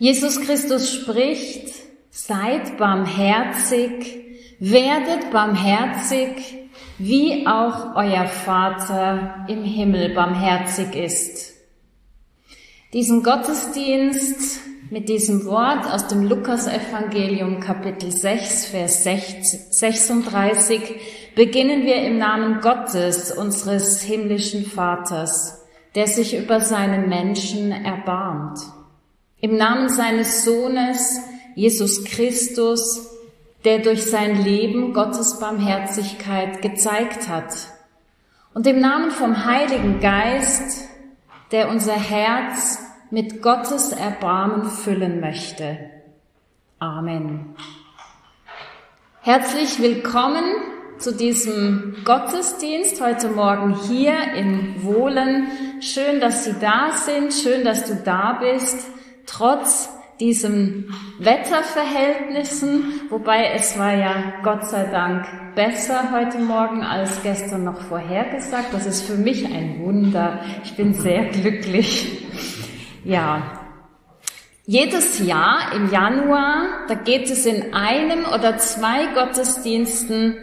Jesus 0.00 0.40
Christus 0.40 0.94
spricht, 0.94 1.74
seid 2.08 2.78
barmherzig, 2.78 4.16
werdet 4.58 5.30
barmherzig, 5.30 6.30
wie 6.96 7.46
auch 7.46 7.94
euer 7.96 8.24
Vater 8.24 9.44
im 9.46 9.62
Himmel 9.62 10.14
barmherzig 10.14 10.96
ist. 10.96 11.52
Diesen 12.94 13.22
Gottesdienst 13.22 14.60
mit 14.88 15.10
diesem 15.10 15.44
Wort 15.44 15.84
aus 15.92 16.06
dem 16.06 16.26
Lukasevangelium 16.26 17.60
Kapitel 17.60 18.10
6, 18.10 18.68
Vers 18.68 19.04
36 19.04 20.80
beginnen 21.34 21.82
wir 21.82 21.96
im 21.96 22.16
Namen 22.16 22.62
Gottes, 22.62 23.32
unseres 23.32 24.00
himmlischen 24.00 24.64
Vaters, 24.64 25.66
der 25.94 26.06
sich 26.06 26.38
über 26.38 26.62
seinen 26.62 27.10
Menschen 27.10 27.70
erbarmt. 27.70 28.60
Im 29.42 29.56
Namen 29.56 29.88
seines 29.88 30.44
Sohnes, 30.44 31.18
Jesus 31.54 32.04
Christus, 32.04 33.08
der 33.64 33.78
durch 33.78 34.04
sein 34.04 34.44
Leben 34.44 34.92
Gottes 34.92 35.38
Barmherzigkeit 35.38 36.60
gezeigt 36.60 37.26
hat. 37.26 37.54
Und 38.52 38.66
im 38.66 38.80
Namen 38.80 39.10
vom 39.10 39.46
Heiligen 39.46 39.98
Geist, 40.00 40.88
der 41.52 41.70
unser 41.70 41.94
Herz 41.94 42.80
mit 43.10 43.40
Gottes 43.40 43.92
Erbarmen 43.92 44.66
füllen 44.66 45.20
möchte. 45.20 45.78
Amen. 46.78 47.54
Herzlich 49.22 49.80
willkommen 49.80 50.44
zu 50.98 51.14
diesem 51.14 51.96
Gottesdienst 52.04 53.00
heute 53.00 53.30
Morgen 53.30 53.74
hier 53.88 54.34
in 54.34 54.82
Wohlen. 54.84 55.46
Schön, 55.80 56.20
dass 56.20 56.44
Sie 56.44 56.54
da 56.60 56.92
sind, 56.92 57.32
schön, 57.32 57.64
dass 57.64 57.86
du 57.86 57.94
da 57.96 58.38
bist, 58.40 58.86
trotz 59.30 59.88
diesen 60.18 60.92
Wetterverhältnissen, 61.18 63.00
wobei 63.08 63.52
es 63.54 63.78
war 63.78 63.94
ja 63.94 64.34
Gott 64.42 64.66
sei 64.66 64.84
Dank 64.84 65.26
besser 65.54 66.12
heute 66.12 66.38
Morgen 66.38 66.82
als 66.82 67.22
gestern 67.22 67.64
noch 67.64 67.80
vorhergesagt. 67.80 68.72
Das 68.72 68.86
ist 68.86 69.02
für 69.02 69.14
mich 69.14 69.46
ein 69.46 69.80
Wunder. 69.82 70.40
Ich 70.62 70.76
bin 70.76 70.92
sehr 70.94 71.24
glücklich. 71.24 72.26
Ja. 73.04 73.60
Jedes 74.66 75.18
Jahr 75.18 75.72
im 75.74 75.90
Januar, 75.90 76.86
da 76.86 76.94
geht 76.94 77.30
es 77.30 77.46
in 77.46 77.72
einem 77.72 78.24
oder 78.26 78.58
zwei 78.58 79.06
Gottesdiensten 79.14 80.36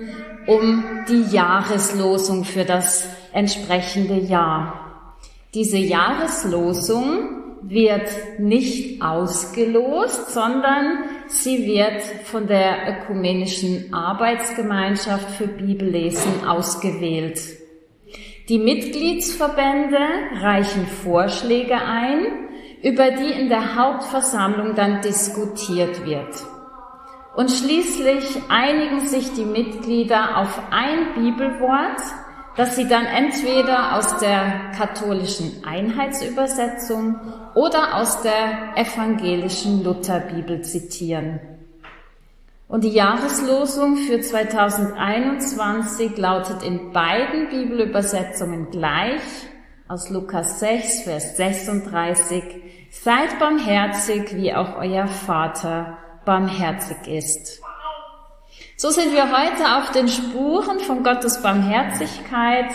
um 0.47 0.83
die 1.07 1.23
Jahreslosung 1.33 2.43
für 2.45 2.65
das 2.65 3.07
entsprechende 3.31 4.15
Jahr. 4.15 5.15
Diese 5.53 5.77
Jahreslosung 5.77 7.36
wird 7.69 8.39
nicht 8.39 9.01
ausgelost, 9.01 10.31
sondern 10.31 11.03
sie 11.27 11.65
wird 11.65 12.01
von 12.23 12.47
der 12.47 13.01
Ökumenischen 13.01 13.93
Arbeitsgemeinschaft 13.93 15.31
für 15.31 15.47
Bibellesen 15.47 16.47
ausgewählt. 16.47 17.39
Die 18.47 18.59
Mitgliedsverbände 18.59 19.99
reichen 20.41 20.87
Vorschläge 20.87 21.75
ein, 21.75 22.47
über 22.81 23.11
die 23.11 23.41
in 23.41 23.49
der 23.49 23.75
Hauptversammlung 23.75 24.75
dann 24.75 25.01
diskutiert 25.01 26.05
wird. 26.05 26.33
Und 27.35 27.51
schließlich 27.51 28.25
einigen 28.47 29.01
sich 29.01 29.33
die 29.33 29.45
Mitglieder 29.45 30.37
auf 30.37 30.61
ein 30.71 31.13
Bibelwort, 31.15 32.01
das 32.57 32.75
sie 32.75 32.87
dann 32.87 33.05
entweder 33.05 33.95
aus 33.95 34.17
der 34.17 34.71
katholischen 34.75 35.63
Einheitsübersetzung 35.63 37.15
oder 37.53 37.95
aus 37.95 38.23
der 38.23 38.75
evangelischen 38.75 39.83
Lutherbibel 39.83 40.61
zitieren. 40.61 41.39
Und 42.67 42.83
die 42.83 42.89
Jahreslosung 42.89 43.95
für 43.95 44.19
2021 44.19 46.17
lautet 46.17 46.63
in 46.63 46.91
beiden 46.91 47.47
Bibelübersetzungen 47.49 48.71
gleich 48.71 49.21
aus 49.87 50.09
Lukas 50.09 50.59
6, 50.59 51.03
Vers 51.03 51.37
36, 51.37 52.43
Seid 52.89 53.37
barmherzig, 53.39 54.35
wie 54.35 54.53
auch 54.53 54.77
euer 54.77 55.07
Vater 55.07 55.97
barmherzig 56.25 57.07
ist. 57.07 57.61
So 58.79 58.91
sind 58.91 59.11
wir 59.11 59.35
heute 59.35 59.77
auf 59.77 59.89
den 59.89 60.07
Spuren 60.07 60.79
von 60.81 61.01
Gottes 61.01 61.41
Barmherzigkeit 61.41 62.69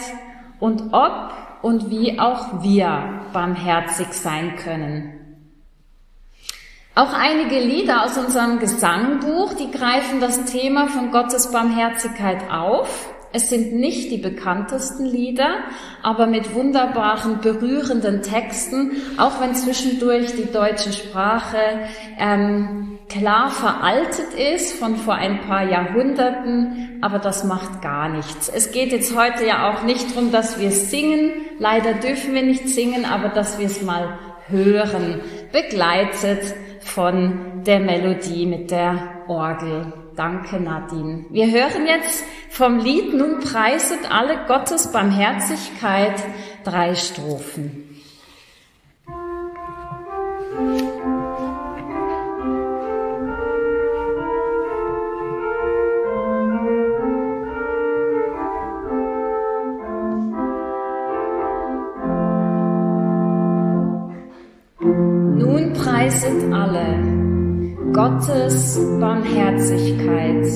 und 0.59 0.93
ob 0.93 1.31
und 1.63 1.91
wie 1.91 2.19
auch 2.19 2.65
wir 2.65 3.21
barmherzig 3.33 4.09
sein 4.09 4.57
können. 4.57 5.47
Auch 6.97 7.13
einige 7.13 7.61
Lieder 7.61 8.05
aus 8.05 8.19
unserem 8.19 8.59
Gesangbuch, 8.59 9.55
die 9.55 9.71
greifen 9.71 10.19
das 10.19 10.45
Thema 10.47 10.89
von 10.89 11.13
Gottes 11.13 11.53
Barmherzigkeit 11.53 12.51
auf 12.51 13.12
es 13.33 13.49
sind 13.49 13.73
nicht 13.75 14.11
die 14.11 14.19
bekanntesten 14.19 15.07
Lieder, 15.07 15.57
aber 16.03 16.27
mit 16.27 16.55
wunderbaren, 16.55 17.41
berührenden 17.41 18.23
Texten, 18.23 18.93
auch 19.19 19.41
wenn 19.41 19.55
zwischendurch 19.55 20.35
die 20.37 20.53
deutsche 20.53 20.93
Sprache 20.93 21.59
ähm, 22.19 22.99
klar 23.09 23.51
veraltet 23.51 24.35
ist 24.35 24.75
von 24.75 24.97
vor 24.97 25.15
ein 25.15 25.41
paar 25.41 25.69
Jahrhunderten, 25.69 26.99
aber 27.01 27.19
das 27.19 27.45
macht 27.45 27.83
gar 27.83 28.09
nichts. 28.09 28.49
Es 28.49 28.73
geht 28.73 28.93
jetzt 28.93 29.17
heute 29.17 29.47
ja 29.47 29.71
auch 29.71 29.83
nicht 29.83 30.11
darum, 30.11 30.31
dass 30.31 30.61
wir 30.61 30.71
singen, 30.71 31.31
leider 31.59 31.95
dürfen 31.95 32.35
wir 32.35 32.43
nicht 32.43 32.69
singen, 32.69 33.05
aber 33.05 33.29
dass 33.29 33.59
wir 33.59 33.67
es 33.67 33.83
mal 33.83 34.19
hören, 34.49 35.21
begleitet 35.53 36.55
von 36.81 37.63
der 37.65 37.81
Melodie 37.81 38.47
mit 38.47 38.71
der 38.71 39.25
Orgel. 39.29 40.02
Danke, 40.17 40.61
Nadine. 40.61 41.25
Wir 41.31 41.51
hören 41.51 41.87
jetzt 41.87 42.25
vom 42.51 42.79
Lied 42.79 43.15
Nun 43.15 43.41
preiset 43.41 44.11
alle 44.11 44.45
Gottes 44.47 44.93
Barmherzigkeit 44.93 46.23
drei 46.65 46.95
Strophen. 46.95 47.89
Nun 64.81 65.73
preiset 65.73 66.53
alle 66.53 67.02
Gottes 67.93 68.81
Barmherzigkeit. 68.99 70.47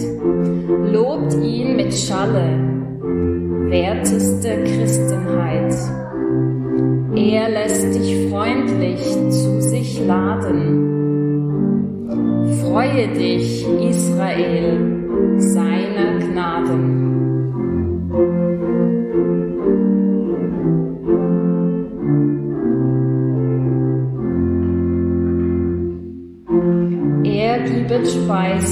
Lobt 0.90 1.34
ihn 1.34 1.76
mit 1.76 1.92
Schalle, 1.92 2.58
werteste 3.68 4.64
Christenheit. 4.64 5.65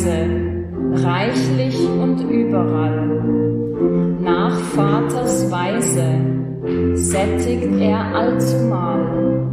Speise, 0.05 0.29
reichlich 1.03 1.79
und 1.81 2.21
überall. 2.31 3.23
Nach 4.21 4.55
Vaters 4.55 5.51
Weise 5.51 6.21
sättigt 6.95 7.75
er 7.81 8.15
allzumal. 8.15 9.49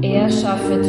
Er 0.00 0.30
schaffet 0.30 0.86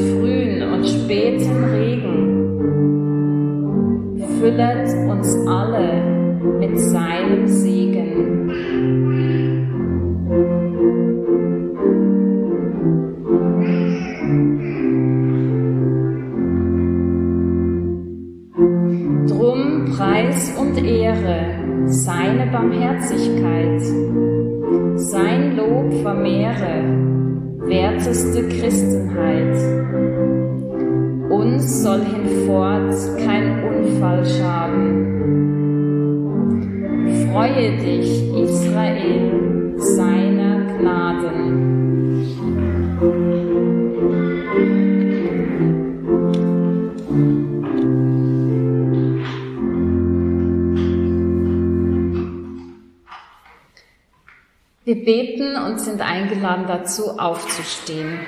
dazu, 56.66 57.18
aufzustehen. 57.18 58.20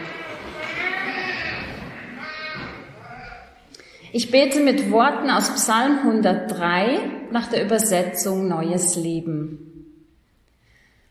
Ich 4.13 4.31
bete 4.31 4.61
mit 4.61 4.89
Worten 4.89 5.29
aus 5.29 5.53
Psalm 5.55 5.99
103 5.99 7.29
nach 7.31 7.47
der 7.47 7.63
Übersetzung 7.63 8.47
Neues 8.47 8.95
Leben. 8.95 9.93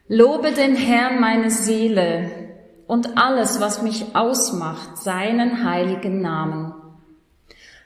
Lobe 0.09 0.53
den 0.53 0.75
Herrn 0.75 1.21
meine 1.21 1.51
Seele 1.51 2.31
und 2.87 3.19
alles, 3.19 3.61
was 3.61 3.83
mich 3.83 4.15
ausmacht, 4.15 4.99
seinen 4.99 5.69
heiligen 5.69 6.21
Namen. 6.21 6.75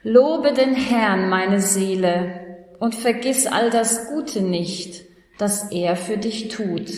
Lobe 0.03 0.53
den 0.53 0.73
Herrn 0.73 1.29
meine 1.29 1.61
Seele 1.61 2.65
und 2.79 2.95
vergiss 2.95 3.45
all 3.45 3.69
das 3.69 4.07
Gute 4.07 4.41
nicht, 4.41 5.03
das 5.37 5.71
er 5.71 5.95
für 5.95 6.17
dich 6.17 6.47
tut 6.47 6.89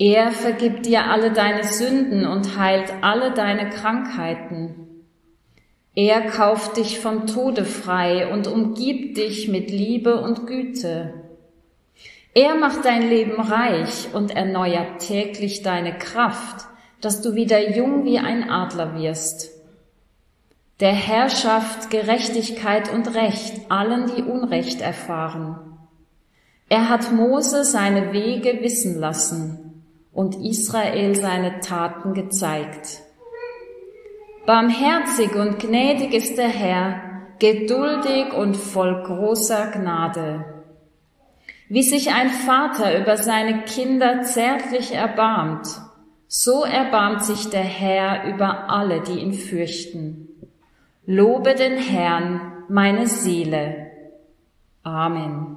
er 0.00 0.30
vergibt 0.30 0.86
dir 0.86 1.06
alle 1.06 1.32
deine 1.32 1.64
Sünden 1.64 2.24
und 2.24 2.56
heilt 2.56 2.92
alle 3.00 3.32
deine 3.32 3.68
Krankheiten. 3.68 5.04
Er 5.96 6.20
kauft 6.22 6.76
dich 6.76 7.00
vom 7.00 7.26
Tode 7.26 7.64
frei 7.64 8.32
und 8.32 8.46
umgibt 8.46 9.16
dich 9.16 9.48
mit 9.48 9.72
Liebe 9.72 10.20
und 10.20 10.46
Güte. 10.46 11.14
Er 12.32 12.54
macht 12.54 12.84
dein 12.84 13.08
Leben 13.08 13.40
reich 13.40 14.10
und 14.12 14.30
erneuert 14.36 15.00
täglich 15.00 15.62
deine 15.64 15.98
Kraft, 15.98 16.66
dass 17.00 17.20
du 17.20 17.34
wieder 17.34 17.76
jung 17.76 18.04
wie 18.04 18.20
ein 18.20 18.48
Adler 18.48 18.96
wirst. 19.00 19.50
Der 20.78 20.92
Herr 20.92 21.28
schafft 21.28 21.90
Gerechtigkeit 21.90 22.92
und 22.92 23.16
Recht 23.16 23.68
allen, 23.68 24.08
die 24.16 24.22
Unrecht 24.22 24.80
erfahren. 24.80 25.58
Er 26.68 26.88
hat 26.88 27.10
Mose 27.10 27.64
seine 27.64 28.12
Wege 28.12 28.60
wissen 28.62 29.00
lassen 29.00 29.67
und 30.18 30.34
Israel 30.34 31.14
seine 31.14 31.60
Taten 31.60 32.12
gezeigt. 32.12 33.02
Barmherzig 34.46 35.36
und 35.36 35.60
gnädig 35.60 36.12
ist 36.12 36.36
der 36.36 36.48
Herr, 36.48 37.00
geduldig 37.38 38.32
und 38.32 38.56
voll 38.56 39.04
großer 39.04 39.70
Gnade. 39.70 40.44
Wie 41.68 41.84
sich 41.84 42.10
ein 42.12 42.30
Vater 42.30 43.00
über 43.00 43.16
seine 43.16 43.62
Kinder 43.62 44.22
zärtlich 44.22 44.92
erbarmt, 44.92 45.68
so 46.26 46.64
erbarmt 46.64 47.24
sich 47.24 47.48
der 47.50 47.62
Herr 47.62 48.24
über 48.34 48.70
alle, 48.70 49.02
die 49.02 49.20
ihn 49.20 49.34
fürchten. 49.34 50.30
Lobe 51.06 51.54
den 51.54 51.78
Herrn, 51.78 52.64
meine 52.68 53.06
Seele. 53.06 53.92
Amen. 54.82 55.47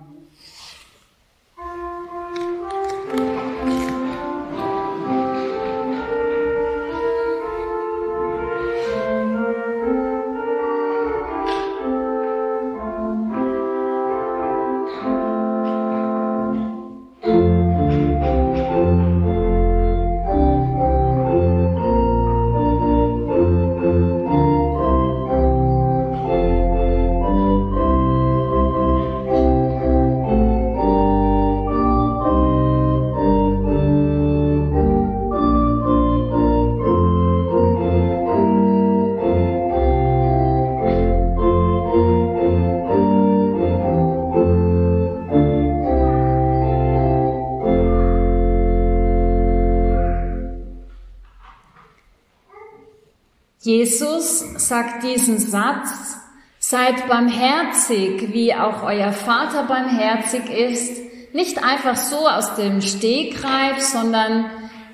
Jesus 53.72 54.44
sagt 54.58 55.02
diesen 55.04 55.38
Satz, 55.38 56.18
seid 56.60 57.08
barmherzig, 57.08 58.34
wie 58.34 58.54
auch 58.54 58.84
euer 58.84 59.14
Vater 59.14 59.64
barmherzig 59.64 60.50
ist, 60.50 61.02
nicht 61.34 61.64
einfach 61.64 61.96
so 61.96 62.28
aus 62.28 62.56
dem 62.56 62.82
Stegreif, 62.82 63.80
sondern 63.80 64.48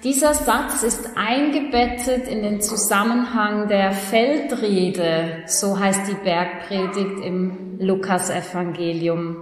dieser 0.04 0.36
Satz 0.36 0.84
ist 0.84 1.10
eingebettet 1.16 2.28
in 2.28 2.44
den 2.44 2.62
Zusammenhang 2.62 3.68
der 3.68 3.94
Feldrede, 3.94 5.44
so 5.48 5.80
heißt 5.80 6.02
die 6.08 6.24
Bergpredigt 6.24 7.26
im 7.26 7.80
Lukasevangelium. 7.80 9.38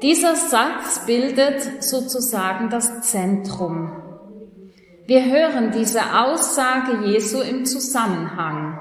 Dieser 0.00 0.34
Satz 0.34 1.04
bildet 1.04 1.84
sozusagen 1.84 2.70
das 2.70 3.02
Zentrum 3.02 4.11
wir 5.06 5.24
hören 5.24 5.72
diese 5.72 6.00
Aussage 6.20 7.06
Jesu 7.06 7.40
im 7.40 7.64
Zusammenhang. 7.64 8.80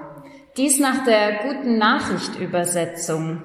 Dies 0.57 0.79
nach 0.79 1.03
der 1.03 1.39
guten 1.43 1.77
Nachricht 1.77 2.39
Übersetzung. 2.39 3.41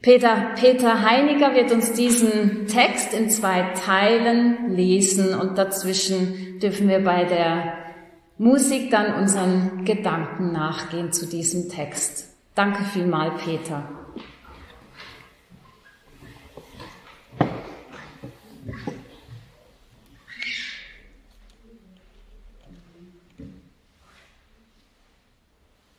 Peter, 0.00 0.52
Peter 0.56 1.02
Heiniger 1.02 1.54
wird 1.54 1.70
uns 1.70 1.92
diesen 1.92 2.66
Text 2.66 3.14
in 3.14 3.30
zwei 3.30 3.72
Teilen 3.84 4.74
lesen 4.74 5.38
und 5.38 5.58
dazwischen 5.58 6.58
dürfen 6.60 6.88
wir 6.88 7.04
bei 7.04 7.24
der 7.24 7.74
Musik 8.38 8.90
dann 8.90 9.14
unseren 9.14 9.84
Gedanken 9.84 10.50
nachgehen 10.52 11.12
zu 11.12 11.26
diesem 11.26 11.68
Text. 11.68 12.34
Danke 12.54 12.82
vielmal, 12.84 13.32
Peter. 13.36 14.01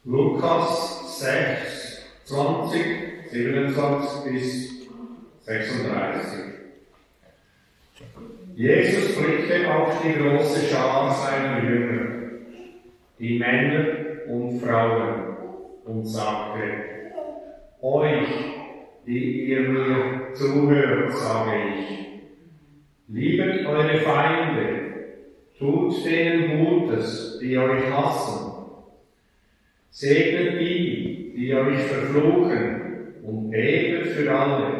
Lukas 0.05 1.17
6, 1.21 2.03
20, 2.25 3.31
27 3.31 4.31
bis 4.33 4.89
36. 5.45 6.43
Jesus 8.53 9.15
blickte 9.15 9.73
auf 9.73 10.01
die 10.03 10.11
große 10.11 10.67
Schar 10.67 11.09
seiner 11.09 11.63
Jünger, 11.63 12.05
die 13.17 13.39
Männer 13.39 13.85
und 14.27 14.59
Frauen, 14.59 15.37
und 15.85 16.05
sagte, 16.05 16.63
euch, 17.81 18.27
die 19.07 19.51
ihr 19.51 19.61
mir 19.69 20.33
zuhört, 20.33 21.13
sage 21.13 21.51
ich, 21.79 22.09
liebet 23.07 23.65
eure 23.65 23.99
Feinde, 23.99 24.81
tut 25.57 26.05
denen 26.05 26.65
Gutes, 26.65 27.39
die 27.41 27.57
euch 27.57 27.89
hassen, 27.89 28.53
Segnet 29.95 30.59
die, 30.59 31.33
die 31.35 31.53
euch 31.53 31.77
verfluchen, 31.81 33.19
und 33.21 33.51
betet 33.51 34.07
für 34.07 34.35
alle, 34.35 34.73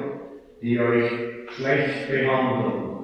die 0.60 0.80
euch 0.80 1.12
schlecht 1.50 2.10
behandeln. 2.10 2.96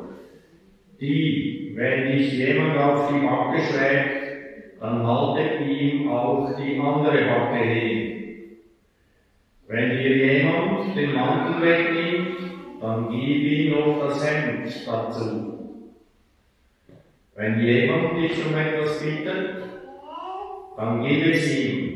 Die, 0.99 1.71
wenn 1.75 2.11
dich 2.11 2.33
jemand 2.33 2.77
auf 2.79 3.13
die 3.13 3.19
Backe 3.19 3.61
schlägt, 3.61 4.79
dann 4.81 5.05
haltet 5.05 5.61
ihm 5.67 6.09
auch 6.09 6.57
die 6.57 6.79
andere 6.79 7.25
Backe 7.25 7.63
hin. 7.63 8.15
Wenn 9.67 9.91
dir 9.91 10.17
jemand 10.17 10.97
den 10.97 11.13
Mantel 11.13 11.61
wegnimmt, 11.61 12.37
dann 12.81 13.07
gib 13.11 13.43
ihm 13.43 13.71
noch 13.71 13.99
das 13.99 14.27
Hemd 14.27 14.87
dazu. 14.87 15.77
Wenn 17.35 17.59
jemand 17.59 18.17
dich 18.17 18.31
um 18.43 18.57
etwas 18.57 18.99
bittet, 18.99 19.57
dann 20.75 21.03
gib 21.03 21.27
es 21.27 21.55
ihm. 21.55 21.88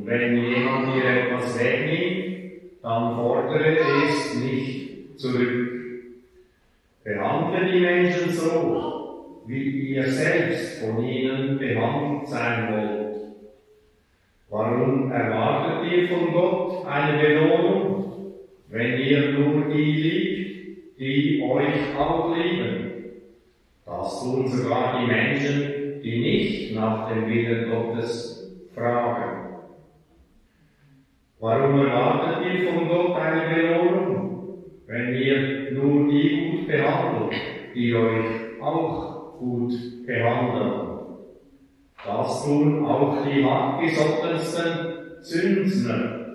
Und 0.00 0.06
wenn 0.06 0.34
jemand 0.34 0.94
dir 0.94 1.04
etwas 1.04 1.60
wegnimmt, 1.60 2.62
dann 2.82 3.16
fordere 3.16 3.76
es 4.08 4.34
nicht 4.42 5.20
zurück. 5.20 5.68
Behandle 7.04 7.70
die 7.70 7.80
Menschen 7.80 8.30
so, 8.30 9.42
wie 9.46 9.92
ihr 9.92 10.04
selbst 10.04 10.82
von 10.82 11.04
ihnen 11.04 11.58
behandelt 11.58 12.28
sein 12.28 12.72
wollt. 12.72 13.16
Warum 14.48 15.12
erwartet 15.12 15.92
ihr 15.92 16.08
von 16.08 16.32
Gott 16.32 16.86
eine 16.86 17.18
Belohnung, 17.18 18.32
wenn 18.70 18.98
ihr 18.98 19.32
nur 19.32 19.66
die 19.66 19.92
liebt, 19.92 20.98
die 20.98 21.42
euch 21.42 21.94
auch 21.98 22.34
lieben? 22.34 22.90
Das 23.84 24.22
tun 24.22 24.48
sogar 24.48 24.98
die 24.98 25.06
Menschen, 25.06 26.00
die 26.02 26.20
nicht 26.20 26.74
nach 26.74 27.10
dem 27.10 27.28
Willen 27.28 27.70
Gottes 27.70 28.50
fragen. 28.74 29.39
Warum 31.40 31.86
erwartet 31.86 32.44
ihr 32.52 32.70
von 32.70 32.86
Gott 32.86 33.16
eine 33.16 33.54
Belohnung, 33.54 34.62
wenn 34.86 35.14
ihr 35.14 35.70
nur 35.72 36.06
die 36.10 36.50
gut 36.50 36.66
behandelt, 36.66 37.34
die 37.74 37.94
euch 37.94 38.60
auch 38.60 39.38
gut 39.38 39.72
behandeln. 40.06 40.90
Das 42.04 42.44
tun 42.44 42.84
auch 42.84 43.24
die 43.24 43.42
hartgesottensten 43.42 45.22
Sündner. 45.22 46.26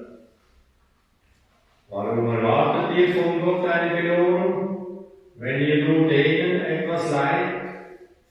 Warum 1.90 2.28
erwartet 2.36 2.98
ihr 2.98 3.14
von 3.14 3.42
Gott 3.42 3.70
eine 3.70 4.02
Belohnung, 4.02 5.06
wenn 5.36 5.62
ihr 5.62 5.86
nur 5.86 6.08
denen 6.08 6.62
etwas 6.62 7.12
leiht, 7.12 7.62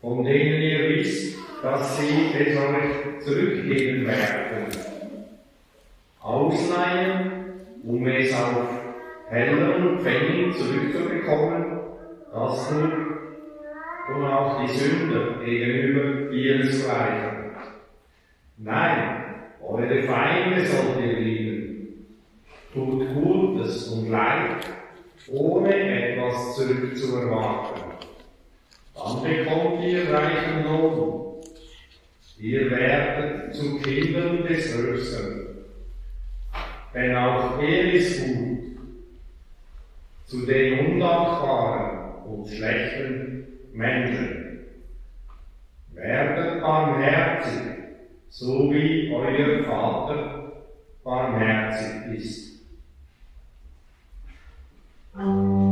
von 0.00 0.24
denen 0.24 0.60
ihr 0.60 0.88
wisst, 0.88 1.38
dass 1.62 1.98
sie 1.98 2.32
es 2.36 2.56
euch 2.58 3.24
zurückgeben 3.24 4.06
werden? 4.06 4.83
Ausleihen, 6.24 7.32
um 7.84 8.06
es 8.06 8.32
auf 8.32 8.66
helleren 9.28 9.98
Pfennig 9.98 10.56
zurückzubekommen, 10.56 11.80
das 12.32 12.68
tun, 12.70 12.92
tun 14.06 14.24
auch 14.24 14.64
die 14.64 14.72
Sünder 14.72 15.44
gegenüber 15.44 16.32
ihresgleichen. 16.32 17.50
Nein, 18.56 19.24
eure 19.60 20.02
Feinde 20.04 20.64
sollt 20.64 21.04
ihr 21.04 21.12
lieben. 21.12 22.06
Tut 22.72 23.06
Gutes 23.14 23.88
und 23.88 24.08
Leid, 24.08 24.66
ohne 25.30 25.74
etwas 25.74 26.56
zurückzuerwarten. 26.56 27.82
Dann 28.94 29.22
bekommt 29.22 29.84
ihr 29.84 30.10
reichen 30.10 30.64
Lohn. 30.64 31.34
Ihr 32.38 32.70
werdet 32.70 33.54
zu 33.54 33.78
Kindern 33.78 34.42
des 34.44 34.74
Größeren. 34.74 35.43
Denn 36.94 37.16
auch 37.16 37.60
er 37.60 37.92
ist 37.92 38.24
gut 38.24 38.78
zu 40.26 40.46
den 40.46 40.86
undankbaren 40.86 42.24
und 42.24 42.48
schlechten 42.48 43.44
Menschen. 43.72 44.60
Werdet 45.92 46.62
barmherzig, 46.62 47.62
so 48.30 48.70
wie 48.72 49.12
euer 49.12 49.64
Vater 49.64 50.52
barmherzig 51.02 52.18
ist. 52.18 52.44
Lukas 55.16 55.63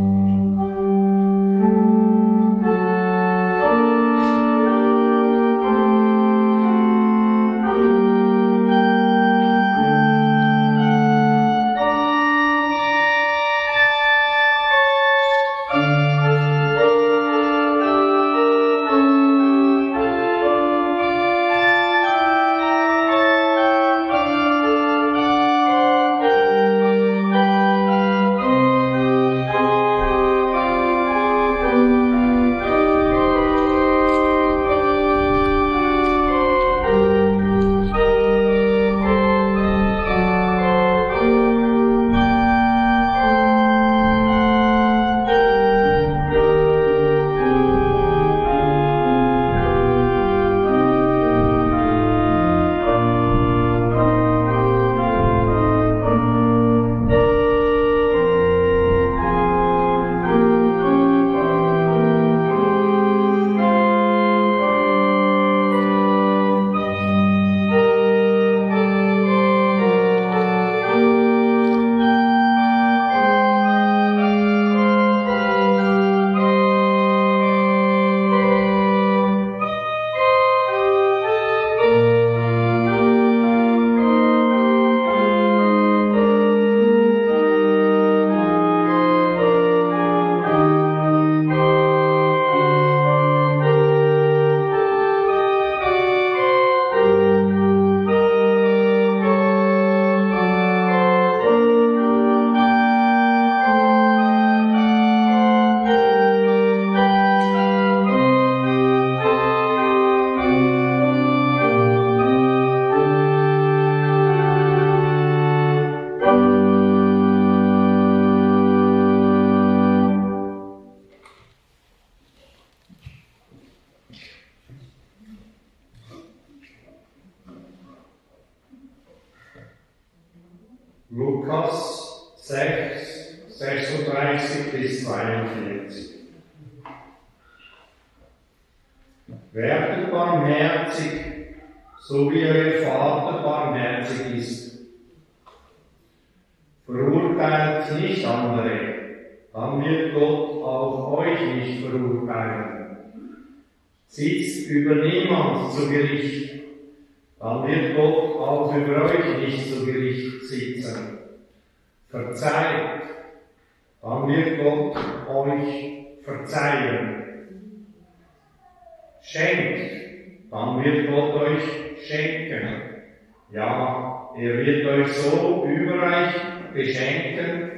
so 176.02 176.08
überreich 176.08 176.34
beschenken, 176.74 177.70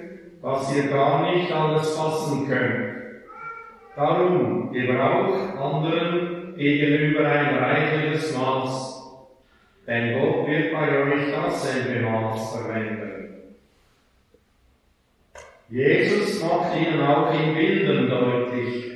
dass 0.42 0.76
ihr 0.76 0.84
gar 0.88 1.30
nicht 1.30 1.50
alles 1.52 1.96
fassen 1.96 2.48
könnt. 2.48 2.94
Darum 3.96 4.72
gebraucht 4.72 5.56
anderen 5.56 6.54
gegenüber 6.56 7.26
ein 7.26 7.56
reichliches 7.56 8.37
Maß, 8.37 9.02
denn 9.87 10.18
Gott 10.18 10.48
wird 10.48 10.72
bei 10.72 11.02
euch 11.02 11.32
dasselbe 11.32 12.00
Maß 12.00 12.56
verwenden. 12.56 13.10
Jesus 15.70 16.42
macht 16.42 16.76
ihnen 16.76 17.00
auch 17.00 17.32
in 17.32 17.54
Bildern 17.54 18.08
deutlich, 18.08 18.92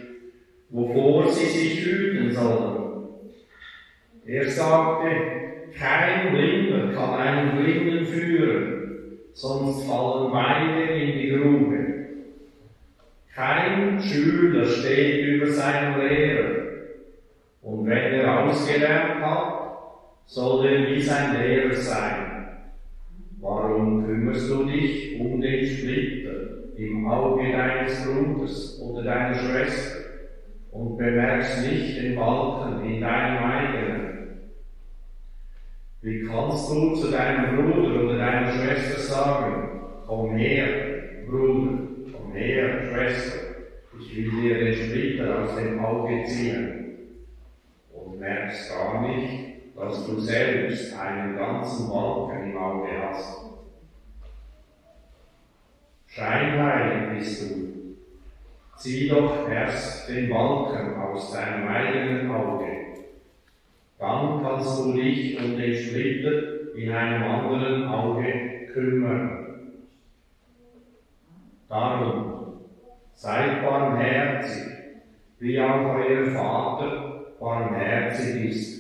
wovor 0.70 1.28
sie 1.28 1.46
sich 1.46 1.84
hüten 1.84 2.32
sollen. 2.32 3.08
Er 4.26 4.50
sagte, 4.50 5.38
kein 5.78 6.32
Blinder 6.32 6.92
kann 6.92 7.14
einen 7.14 7.58
Blinden 7.58 8.04
führen, 8.04 8.77
sonst 9.38 9.86
fallen 9.86 10.32
beide 10.32 10.82
in 10.82 11.18
die 11.18 11.30
Grube. 11.30 11.78
Kein 13.32 14.02
Schüler 14.02 14.64
steht 14.64 15.24
über 15.26 15.46
seinen 15.46 16.00
Lehrer, 16.00 16.50
und 17.62 17.86
wenn 17.86 18.14
er 18.14 18.42
ausgelernt 18.42 19.20
hat, 19.20 19.78
soll 20.26 20.66
er 20.66 20.88
wie 20.88 21.00
sein 21.00 21.40
Lehrer 21.40 21.72
sein. 21.72 22.48
Warum 23.40 24.04
kümmerst 24.04 24.50
du 24.50 24.64
dich 24.64 25.20
um 25.20 25.40
den 25.40 25.64
Splitter 25.64 26.74
im 26.76 27.06
Auge 27.06 27.52
deines 27.52 28.04
Bruders 28.04 28.80
oder 28.82 29.04
deiner 29.04 29.34
Schwester, 29.36 29.98
und 30.72 30.98
bemerkst 30.98 31.64
nicht 31.64 31.96
den 31.96 32.16
Balken 32.16 32.84
in 32.84 33.00
deinem 33.00 33.44
eigenen. 33.44 34.17
Wie 36.00 36.24
kannst 36.24 36.70
du 36.70 36.94
zu 36.94 37.10
deinem 37.10 37.56
Bruder 37.56 38.04
oder 38.04 38.18
deiner 38.18 38.52
Schwester 38.52 39.00
sagen, 39.00 39.80
komm 40.06 40.36
her, 40.36 41.24
Bruder, 41.26 41.78
komm 42.12 42.32
her, 42.32 42.84
Schwester, 42.88 43.38
ich 43.98 44.16
will 44.16 44.30
dir 44.40 44.58
den 44.58 44.74
Splitter 44.74 45.42
aus 45.42 45.56
dem 45.56 45.80
Auge 45.80 46.24
ziehen 46.24 47.08
und 47.92 48.20
merkst 48.20 48.70
gar 48.70 49.08
nicht, 49.08 49.76
dass 49.76 50.06
du 50.06 50.20
selbst 50.20 50.96
einen 50.96 51.36
ganzen 51.36 51.88
Balken 51.88 52.50
im 52.50 52.56
Auge 52.56 52.90
hast. 53.02 53.44
Scheinheilig 56.06 57.18
bist 57.18 57.42
du. 57.42 57.68
Zieh 58.76 59.08
doch 59.08 59.48
erst 59.48 60.08
den 60.08 60.30
Balken 60.30 60.94
aus 60.94 61.32
deinem 61.32 61.66
eigenen 61.66 62.30
Auge. 62.30 62.77
Dann 63.98 64.42
kannst 64.42 64.78
du 64.78 64.92
dich 64.92 65.38
um 65.38 65.56
den 65.56 65.74
Splitter 65.74 66.74
in 66.76 66.92
einem 66.92 67.22
anderen 67.24 67.88
Auge 67.88 68.68
kümmern. 68.72 69.46
Darum, 71.68 72.60
seid 73.14 73.62
barmherzig, 73.62 74.72
wie 75.40 75.60
auch 75.60 75.94
euer 75.96 76.26
Vater 76.26 77.34
barmherzig 77.40 78.44
ist. 78.44 78.77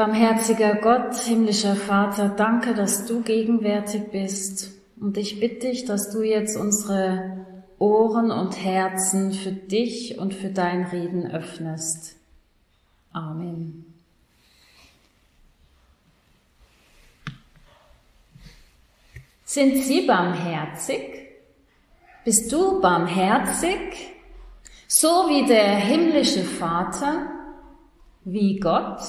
Barmherziger 0.00 0.76
Gott, 0.76 1.14
himmlischer 1.14 1.76
Vater, 1.76 2.30
danke, 2.30 2.72
dass 2.72 3.04
du 3.04 3.20
gegenwärtig 3.20 4.04
bist. 4.10 4.70
Und 4.98 5.18
ich 5.18 5.40
bitte 5.40 5.68
dich, 5.68 5.84
dass 5.84 6.10
du 6.10 6.22
jetzt 6.22 6.56
unsere 6.56 7.44
Ohren 7.78 8.30
und 8.30 8.64
Herzen 8.64 9.34
für 9.34 9.52
dich 9.52 10.16
und 10.16 10.32
für 10.32 10.48
dein 10.48 10.84
Reden 10.84 11.30
öffnest. 11.30 12.16
Amen. 13.12 13.84
Sind 19.44 19.84
Sie 19.84 20.06
barmherzig? 20.06 21.28
Bist 22.24 22.50
du 22.50 22.80
barmherzig? 22.80 24.14
So 24.88 25.28
wie 25.28 25.46
der 25.46 25.76
himmlische 25.76 26.44
Vater, 26.44 27.26
wie 28.24 28.58
Gott? 28.58 29.02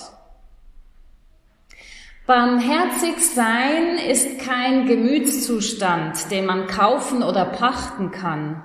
Barmherzig 2.31 3.17
sein 3.35 3.97
ist 4.09 4.39
kein 4.39 4.85
Gemütszustand, 4.85 6.31
den 6.31 6.45
man 6.45 6.65
kaufen 6.65 7.23
oder 7.23 7.43
pachten 7.43 8.11
kann, 8.11 8.63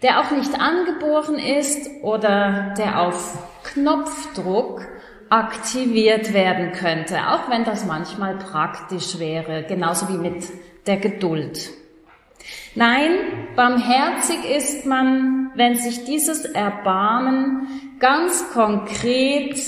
der 0.00 0.20
auch 0.20 0.30
nicht 0.30 0.58
angeboren 0.58 1.34
ist 1.34 1.90
oder 2.02 2.72
der 2.78 3.02
auf 3.02 3.36
Knopfdruck 3.64 4.88
aktiviert 5.28 6.32
werden 6.32 6.72
könnte, 6.72 7.18
auch 7.28 7.50
wenn 7.50 7.64
das 7.64 7.84
manchmal 7.84 8.38
praktisch 8.38 9.18
wäre, 9.18 9.62
genauso 9.64 10.08
wie 10.08 10.16
mit 10.16 10.46
der 10.86 10.96
Geduld. 10.96 11.68
Nein, 12.74 13.10
barmherzig 13.54 14.38
ist 14.56 14.86
man, 14.86 15.50
wenn 15.54 15.76
sich 15.76 16.06
dieses 16.06 16.46
Erbarmen 16.46 17.68
ganz 17.98 18.50
konkret 18.54 19.58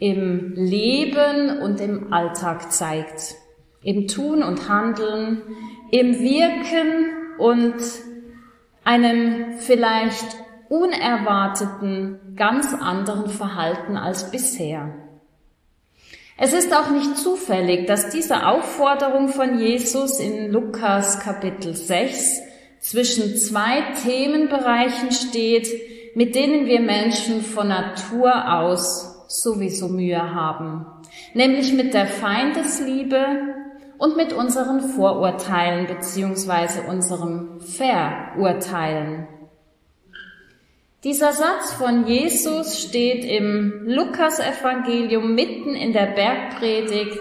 im 0.00 0.54
Leben 0.54 1.60
und 1.60 1.80
im 1.80 2.12
Alltag 2.12 2.72
zeigt. 2.72 3.36
Im 3.82 4.08
Tun 4.08 4.42
und 4.42 4.68
Handeln, 4.68 5.42
im 5.90 6.18
Wirken 6.18 7.36
und 7.38 7.76
einem 8.82 9.58
vielleicht 9.58 10.36
unerwarteten, 10.68 12.34
ganz 12.34 12.74
anderen 12.74 13.28
Verhalten 13.28 13.96
als 13.96 14.30
bisher. 14.30 14.94
Es 16.38 16.54
ist 16.54 16.74
auch 16.74 16.90
nicht 16.90 17.18
zufällig, 17.18 17.86
dass 17.86 18.08
diese 18.08 18.46
Aufforderung 18.46 19.28
von 19.28 19.58
Jesus 19.58 20.18
in 20.18 20.50
Lukas 20.50 21.20
Kapitel 21.20 21.74
6 21.74 22.40
zwischen 22.78 23.36
zwei 23.36 23.82
Themenbereichen 24.02 25.12
steht, 25.12 25.68
mit 26.14 26.34
denen 26.34 26.64
wir 26.64 26.80
Menschen 26.80 27.42
von 27.42 27.68
Natur 27.68 28.54
aus 28.54 29.09
sowieso 29.30 29.88
Mühe 29.88 30.34
haben, 30.34 30.86
nämlich 31.34 31.72
mit 31.72 31.94
der 31.94 32.06
Feindesliebe 32.06 33.24
und 33.96 34.16
mit 34.16 34.32
unseren 34.32 34.80
Vorurteilen 34.80 35.86
beziehungsweise 35.86 36.82
unserem 36.82 37.60
Verurteilen. 37.60 39.28
Dieser 41.04 41.32
Satz 41.32 41.72
von 41.74 42.06
Jesus 42.06 42.82
steht 42.82 43.24
im 43.24 43.84
Lukas-Evangelium 43.86 45.34
mitten 45.34 45.74
in 45.74 45.92
der 45.92 46.06
Bergpredigt, 46.06 47.20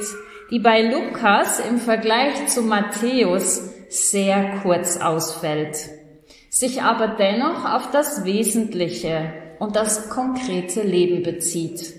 die 0.51 0.59
bei 0.59 0.81
Lukas 0.81 1.59
im 1.59 1.77
Vergleich 1.77 2.47
zu 2.47 2.63
Matthäus 2.63 3.71
sehr 3.89 4.59
kurz 4.63 4.97
ausfällt, 4.97 5.77
sich 6.49 6.81
aber 6.81 7.09
dennoch 7.19 7.71
auf 7.71 7.91
das 7.91 8.25
Wesentliche 8.25 9.31
und 9.59 9.75
das 9.75 10.09
konkrete 10.09 10.81
Leben 10.81 11.23
bezieht. 11.23 11.98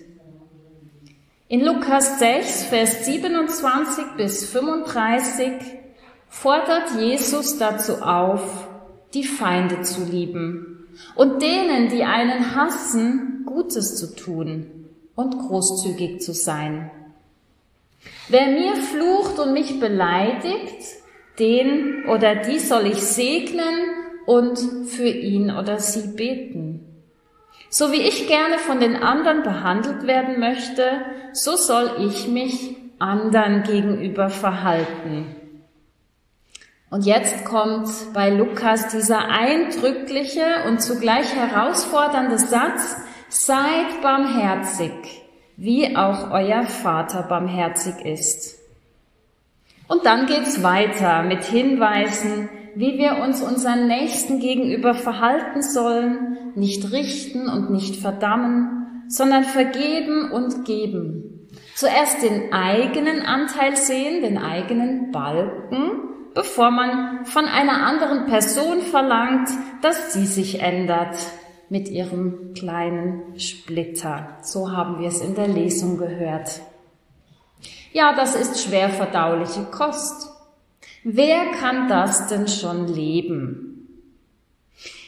In 1.52 1.64
Lukas 1.64 2.20
6, 2.20 2.66
Vers 2.66 3.06
27 3.06 4.04
bis 4.16 4.48
35 4.50 5.50
fordert 6.28 6.92
Jesus 6.96 7.58
dazu 7.58 7.94
auf, 8.02 8.68
die 9.14 9.24
Feinde 9.24 9.82
zu 9.82 10.04
lieben 10.04 10.86
und 11.16 11.42
denen, 11.42 11.88
die 11.88 12.04
einen 12.04 12.54
hassen, 12.54 13.42
Gutes 13.46 13.96
zu 13.96 14.14
tun 14.14 14.86
und 15.16 15.40
großzügig 15.40 16.20
zu 16.20 16.34
sein. 16.34 16.92
Wer 18.28 18.46
mir 18.46 18.76
flucht 18.76 19.40
und 19.40 19.52
mich 19.52 19.80
beleidigt, 19.80 20.86
den 21.40 22.04
oder 22.06 22.36
die 22.36 22.60
soll 22.60 22.86
ich 22.86 23.02
segnen 23.02 23.74
und 24.24 24.56
für 24.86 25.08
ihn 25.08 25.50
oder 25.50 25.80
sie 25.80 26.14
beten. 26.14 26.69
So 27.72 27.92
wie 27.92 28.02
ich 28.02 28.26
gerne 28.26 28.58
von 28.58 28.80
den 28.80 28.96
anderen 28.96 29.44
behandelt 29.44 30.04
werden 30.04 30.40
möchte, 30.40 31.02
so 31.32 31.56
soll 31.56 32.04
ich 32.04 32.26
mich 32.26 32.76
anderen 32.98 33.62
gegenüber 33.62 34.28
verhalten. 34.28 35.36
Und 36.90 37.06
jetzt 37.06 37.44
kommt 37.44 37.88
bei 38.12 38.30
Lukas 38.30 38.88
dieser 38.88 39.28
eindrückliche 39.28 40.64
und 40.66 40.82
zugleich 40.82 41.32
herausfordernde 41.32 42.38
Satz, 42.38 42.96
seid 43.28 44.02
barmherzig, 44.02 44.92
wie 45.56 45.96
auch 45.96 46.32
euer 46.32 46.64
Vater 46.64 47.22
barmherzig 47.22 48.04
ist. 48.04 48.58
Und 49.86 50.04
dann 50.04 50.26
geht's 50.26 50.64
weiter 50.64 51.22
mit 51.22 51.44
Hinweisen, 51.44 52.48
wie 52.80 52.96
wir 52.96 53.22
uns 53.22 53.42
unseren 53.42 53.86
Nächsten 53.86 54.40
gegenüber 54.40 54.94
verhalten 54.94 55.60
sollen, 55.60 56.52
nicht 56.54 56.90
richten 56.92 57.46
und 57.46 57.70
nicht 57.70 57.96
verdammen, 57.96 59.04
sondern 59.06 59.44
vergeben 59.44 60.30
und 60.30 60.64
geben. 60.64 61.46
Zuerst 61.74 62.22
den 62.22 62.54
eigenen 62.54 63.20
Anteil 63.20 63.76
sehen, 63.76 64.22
den 64.22 64.38
eigenen 64.38 65.12
Balken, 65.12 65.90
bevor 66.34 66.70
man 66.70 67.26
von 67.26 67.44
einer 67.44 67.84
anderen 67.86 68.24
Person 68.24 68.80
verlangt, 68.80 69.50
dass 69.82 70.14
sie 70.14 70.24
sich 70.24 70.62
ändert 70.62 71.18
mit 71.68 71.88
ihrem 71.90 72.54
kleinen 72.54 73.38
Splitter. 73.38 74.38
So 74.40 74.72
haben 74.72 75.00
wir 75.00 75.08
es 75.08 75.20
in 75.20 75.34
der 75.34 75.48
Lesung 75.48 75.98
gehört. 75.98 76.60
Ja, 77.92 78.14
das 78.14 78.36
ist 78.36 78.64
schwer 78.64 78.88
verdauliche 78.88 79.64
Kost. 79.70 80.29
Wer 81.02 81.52
kann 81.52 81.88
das 81.88 82.28
denn 82.28 82.46
schon 82.46 82.88
leben? 82.88 83.70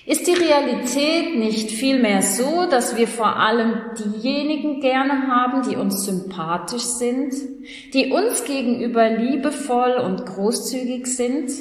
Ist 0.04 0.26
die 0.26 0.32
Realität 0.32 1.36
nicht 1.36 1.70
vielmehr 1.70 2.22
so, 2.22 2.66
dass 2.68 2.96
wir 2.96 3.06
vor 3.06 3.36
allem 3.36 3.74
diejenigen 3.98 4.80
gerne 4.80 5.28
haben, 5.28 5.68
die 5.68 5.76
uns 5.76 6.04
sympathisch 6.04 6.82
sind, 6.82 7.34
die 7.92 8.10
uns 8.10 8.44
gegenüber 8.44 9.08
liebevoll 9.10 9.92
und 9.92 10.26
großzügig 10.26 11.06
sind? 11.06 11.52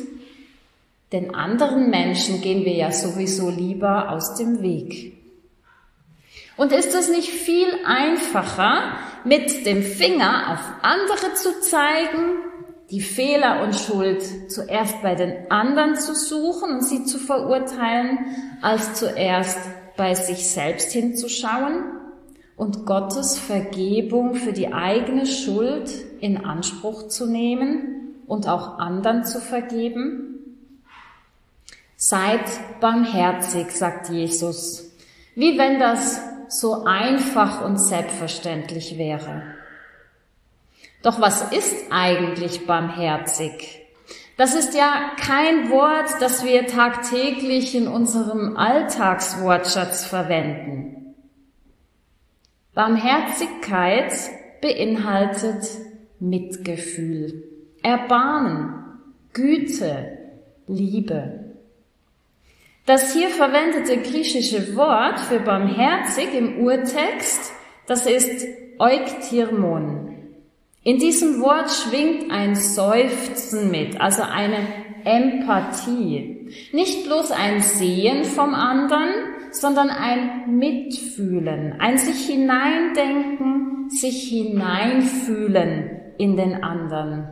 Den 1.12 1.36
anderen 1.36 1.90
Menschen 1.90 2.42
gehen 2.42 2.66
wir 2.66 2.74
ja 2.74 2.92
sowieso 2.92 3.50
lieber 3.50 4.10
aus 4.12 4.36
dem 4.36 4.62
Weg. 4.64 5.14
Und 6.58 6.72
ist 6.72 6.96
es 6.96 7.10
nicht 7.10 7.30
viel 7.30 7.68
einfacher, 7.86 8.98
mit 9.24 9.66
dem 9.66 9.84
Finger 9.84 10.54
auf 10.54 10.60
andere 10.84 11.34
zu 11.36 11.60
zeigen 11.62 12.51
die 12.90 13.02
Fehler 13.02 13.64
und 13.64 13.76
Schuld 13.76 14.52
zuerst 14.52 15.02
bei 15.02 15.16
den 15.16 15.50
anderen 15.50 15.96
zu 15.96 16.14
suchen 16.14 16.76
und 16.76 16.84
sie 16.84 17.06
zu 17.06 17.20
verurteilen, 17.20 18.20
als 18.62 18.96
zuerst 18.96 19.60
bei 19.96 20.14
sich 20.14 20.50
selbst 20.50 20.92
hinzuschauen 20.92 21.84
und 22.58 22.86
Gottes 22.86 23.38
Vergebung 23.38 24.36
für 24.36 24.54
die 24.54 24.74
eigene 24.74 25.26
Schuld 25.26 25.92
in 26.20 26.44
Anspruch 26.46 27.08
zu 27.08 27.26
nehmen 27.28 28.16
und 28.28 28.48
auch 28.48 28.78
anderen 28.78 29.24
zu 29.24 29.40
vergeben? 29.40 30.58
Seid 31.96 32.42
barmherzig, 32.80 33.72
sagt 33.72 34.10
Jesus, 34.10 34.92
wie 35.36 35.58
wenn 35.58 35.80
das 35.80 36.22
so 36.50 36.84
einfach 36.84 37.64
und 37.64 37.78
selbstverständlich 37.78 38.98
wäre. 38.98 39.44
Doch 41.04 41.20
was 41.20 41.52
ist 41.52 41.92
eigentlich 41.92 42.68
barmherzig? 42.68 43.80
Das 44.38 44.56
ist 44.56 44.76
ja 44.76 45.12
kein 45.20 45.70
Wort, 45.70 46.10
das 46.20 46.44
wir 46.44 46.66
tagtäglich 46.68 47.76
in 47.76 47.88
unserem 47.88 48.58
Alltagswortschatz 48.58 50.06
verwenden. 50.06 51.16
Barmherzigkeit 52.74 54.14
beinhaltet 54.62 55.68
Mitgefühl, 56.20 57.44
Erbarmen, 57.84 59.00
Güte, 59.34 60.18
Liebe. 60.68 61.56
Das 62.86 63.14
hier 63.14 63.30
verwendete 63.30 63.98
griechische 63.98 64.76
Wort 64.76 65.20
für 65.20 65.40
barmherzig 65.40 66.34
im 66.34 66.60
Urtext, 66.60 67.52
das 67.86 68.06
ist 68.08 68.48
Euktirmon. 68.80 70.01
In 70.84 70.98
diesem 70.98 71.42
Wort 71.42 71.70
schwingt 71.70 72.32
ein 72.32 72.56
Seufzen 72.56 73.70
mit, 73.70 74.02
also 74.02 74.24
eine 74.24 74.58
Empathie. 75.04 76.50
Nicht 76.72 77.06
bloß 77.06 77.32
ein 77.32 77.62
Sehen 77.62 78.24
vom 78.26 78.56
anderen, 78.56 79.10
sondern 79.52 79.90
ein 79.90 80.58
Mitfühlen, 80.58 81.76
ein 81.80 82.00
sich 82.00 82.26
hineindenken, 82.26 83.90
sich 83.90 84.30
hineinfühlen 84.30 86.02
in 86.18 86.36
den 86.36 86.64
anderen. 86.64 87.28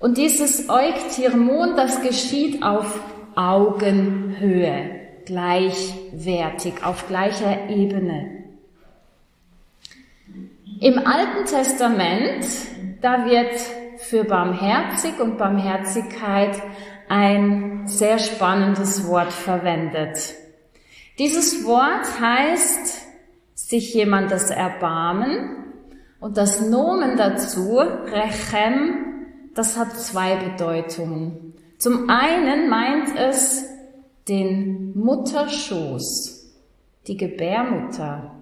Und 0.00 0.18
dieses 0.18 0.68
Euktirmon, 0.68 1.76
das 1.76 2.02
geschieht 2.02 2.64
auf 2.64 3.00
Augenhöhe, 3.36 4.90
gleichwertig, 5.24 6.82
auf 6.82 7.06
gleicher 7.06 7.68
Ebene. 7.68 8.39
Im 10.82 10.96
Alten 10.96 11.44
Testament, 11.44 12.46
da 13.02 13.26
wird 13.26 13.60
für 13.98 14.24
barmherzig 14.24 15.20
und 15.20 15.36
Barmherzigkeit 15.36 16.56
ein 17.06 17.82
sehr 17.86 18.18
spannendes 18.18 19.06
Wort 19.06 19.30
verwendet. 19.30 20.36
Dieses 21.18 21.66
Wort 21.66 22.18
heißt 22.18 23.02
sich 23.54 23.92
jemandes 23.92 24.48
erbarmen 24.48 25.74
und 26.18 26.38
das 26.38 26.62
Nomen 26.62 27.18
dazu, 27.18 27.76
Rechem, 27.76 29.26
das 29.54 29.76
hat 29.76 29.92
zwei 29.98 30.36
Bedeutungen. 30.36 31.56
Zum 31.76 32.08
einen 32.08 32.70
meint 32.70 33.14
es 33.18 33.66
den 34.28 34.98
Mutterschoß, 34.98 36.50
die 37.06 37.18
Gebärmutter. 37.18 38.39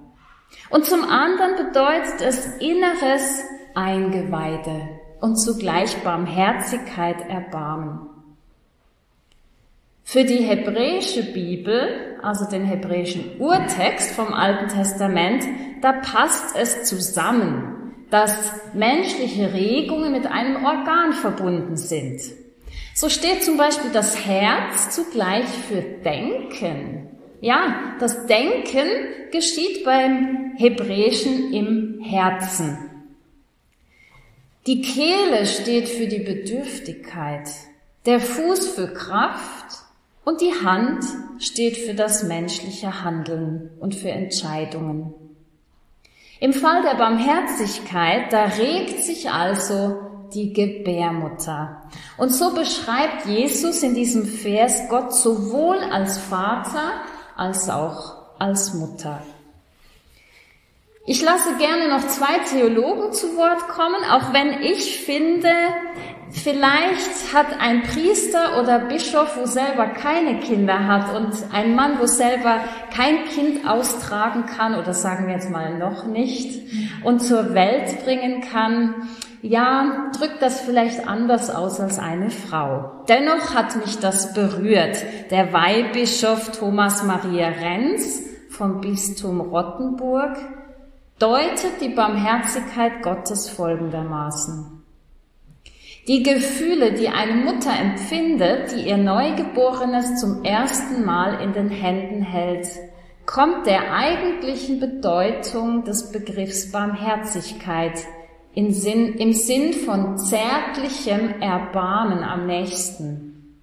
Und 0.71 0.85
zum 0.85 1.05
anderen 1.05 1.57
bedeutet 1.57 2.21
es 2.21 2.47
inneres 2.59 3.43
Eingeweide 3.75 4.89
und 5.21 5.37
zugleich 5.37 5.97
Barmherzigkeit, 6.03 7.29
Erbarmen. 7.29 8.01
Für 10.05 10.25
die 10.25 10.39
hebräische 10.39 11.33
Bibel, 11.33 12.17
also 12.23 12.49
den 12.49 12.65
hebräischen 12.65 13.39
Urtext 13.39 14.13
vom 14.13 14.33
Alten 14.33 14.69
Testament, 14.69 15.45
da 15.83 15.93
passt 15.93 16.57
es 16.57 16.85
zusammen, 16.85 17.95
dass 18.11 18.35
menschliche 18.73 19.53
Regungen 19.53 20.13
mit 20.13 20.27
einem 20.27 20.65
Organ 20.65 21.13
verbunden 21.13 21.77
sind. 21.77 22.23
So 22.95 23.09
steht 23.09 23.45
zum 23.45 23.59
Beispiel 23.59 23.91
das 23.93 24.27
Herz 24.27 24.95
zugleich 24.95 25.47
für 25.47 25.83
Denken, 25.83 27.18
ja, 27.41 27.95
das 28.01 28.27
Denken 28.27 28.87
geschieht 29.31 29.85
beim 29.85 30.55
Hebräischen 30.57 31.53
im 31.53 32.01
Herzen. 32.03 32.79
Die 34.67 34.83
Kehle 34.83 35.47
steht 35.47 35.89
für 35.89 36.07
die 36.07 36.19
Bedürftigkeit, 36.19 37.49
der 38.07 38.21
Fuß 38.21 38.69
für 38.69 38.89
Kraft 38.89 39.85
und 40.25 40.41
die 40.41 40.53
Hand 40.65 41.05
steht 41.39 41.77
für 41.77 41.95
das 41.95 42.23
menschliche 42.23 43.03
Handeln 43.03 43.71
und 43.81 43.95
für 43.95 44.11
Entscheidungen. 44.11 45.15
Im 46.41 46.53
Fall 46.53 46.83
der 46.83 46.97
Barmherzigkeit, 46.97 48.33
da 48.33 48.45
regt 48.45 49.03
sich 49.03 49.31
also 49.31 49.97
die 50.35 50.53
Gebärmutter. 50.53 51.83
Und 52.17 52.31
so 52.31 52.55
beschreibt 52.55 53.27
Jesus 53.27 53.83
in 53.83 53.95
diesem 53.95 54.27
Vers 54.27 54.89
Gott 54.91 55.15
sowohl 55.15 55.79
als 55.79 56.19
Vater 56.19 56.93
als 57.39 57.71
auch 57.71 58.17
als 58.39 58.75
Mutter. 58.75 59.23
Ich 61.07 61.23
lasse 61.23 61.57
gerne 61.57 61.89
noch 61.89 62.07
zwei 62.07 62.39
Theologen 62.51 63.15
zu 63.15 63.39
Wort 63.39 63.67
kommen, 63.69 64.05
auch 64.11 64.35
wenn 64.35 64.61
ich 64.61 64.99
finde, 64.99 65.49
vielleicht 66.31 67.33
hat 67.33 67.47
ein 67.59 67.83
Priester 67.83 68.61
oder 68.61 68.81
Bischof, 68.81 69.39
wo 69.41 69.47
selber 69.47 69.87
keine 69.87 70.41
Kinder 70.41 70.87
hat 70.87 71.17
und 71.17 71.33
ein 71.51 71.75
Mann, 71.75 71.99
wo 71.99 72.07
selber 72.07 72.61
kein 72.95 73.25
Kind 73.25 73.67
austragen 73.67 74.45
kann 74.45 74.75
oder 74.75 74.93
sagen 74.93 75.29
wir 75.29 75.35
jetzt 75.35 75.51
mal 75.51 75.79
noch 75.79 76.05
nicht 76.05 76.61
und 77.05 77.21
zur 77.21 77.55
Welt 77.55 78.05
bringen 78.05 78.43
kann, 78.43 79.09
ja, 79.43 80.11
drückt 80.19 80.43
das 80.43 80.61
vielleicht 80.61 81.07
anders 81.07 81.51
aus 81.51 81.81
als 81.81 81.99
eine 81.99 82.31
Frau. 82.31 83.05
Dennoch 83.09 83.55
hat 83.55 83.77
mich 83.77 83.99
das 83.99 84.35
berührt. 84.35 85.05
Der 85.31 85.53
Weihbischof 85.53 86.59
Thomas 86.59 87.05
Maria 87.05 87.49
Renz 87.49 88.23
vom 88.51 88.81
Bistum 88.81 89.41
Rottenburg 89.41 90.37
deutet 91.19 91.81
die 91.81 91.91
Barmherzigkeit 91.91 93.03
Gottes 93.03 93.49
folgendermaßen. 93.49 94.79
Die 96.09 96.23
Gefühle, 96.23 96.93
die 96.93 97.09
eine 97.09 97.35
Mutter 97.35 97.71
empfindet, 97.79 98.73
die 98.73 98.89
ihr 98.89 98.97
Neugeborenes 98.97 100.19
zum 100.19 100.43
ersten 100.43 101.05
Mal 101.05 101.43
in 101.43 101.53
den 101.53 101.69
Händen 101.69 102.23
hält, 102.23 102.67
kommt 103.27 103.67
der 103.67 103.93
eigentlichen 103.93 104.81
Bedeutung 104.81 105.85
des 105.85 106.11
Begriffs 106.11 106.73
Barmherzigkeit 106.73 107.93
im 108.59 108.73
Sinn, 108.73 109.15
im 109.19 109.35
Sinn 109.35 109.73
von 109.73 110.19
zärtlichem 110.19 111.41
Erbarmen 111.41 112.25
am 112.25 112.49
nächsten. 112.49 113.57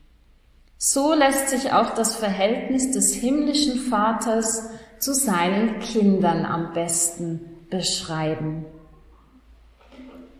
So 0.77 1.13
lässt 1.13 1.49
sich 1.49 1.73
auch 1.73 1.89
das 1.95 2.15
Verhältnis 2.15 2.91
des 2.91 3.13
himmlischen 3.13 3.77
Vaters 3.77 4.69
zu 4.99 5.13
seinen 5.13 5.79
Kindern 5.79 6.45
am 6.45 6.71
besten 6.71 7.41
beschreiben. 7.69 8.67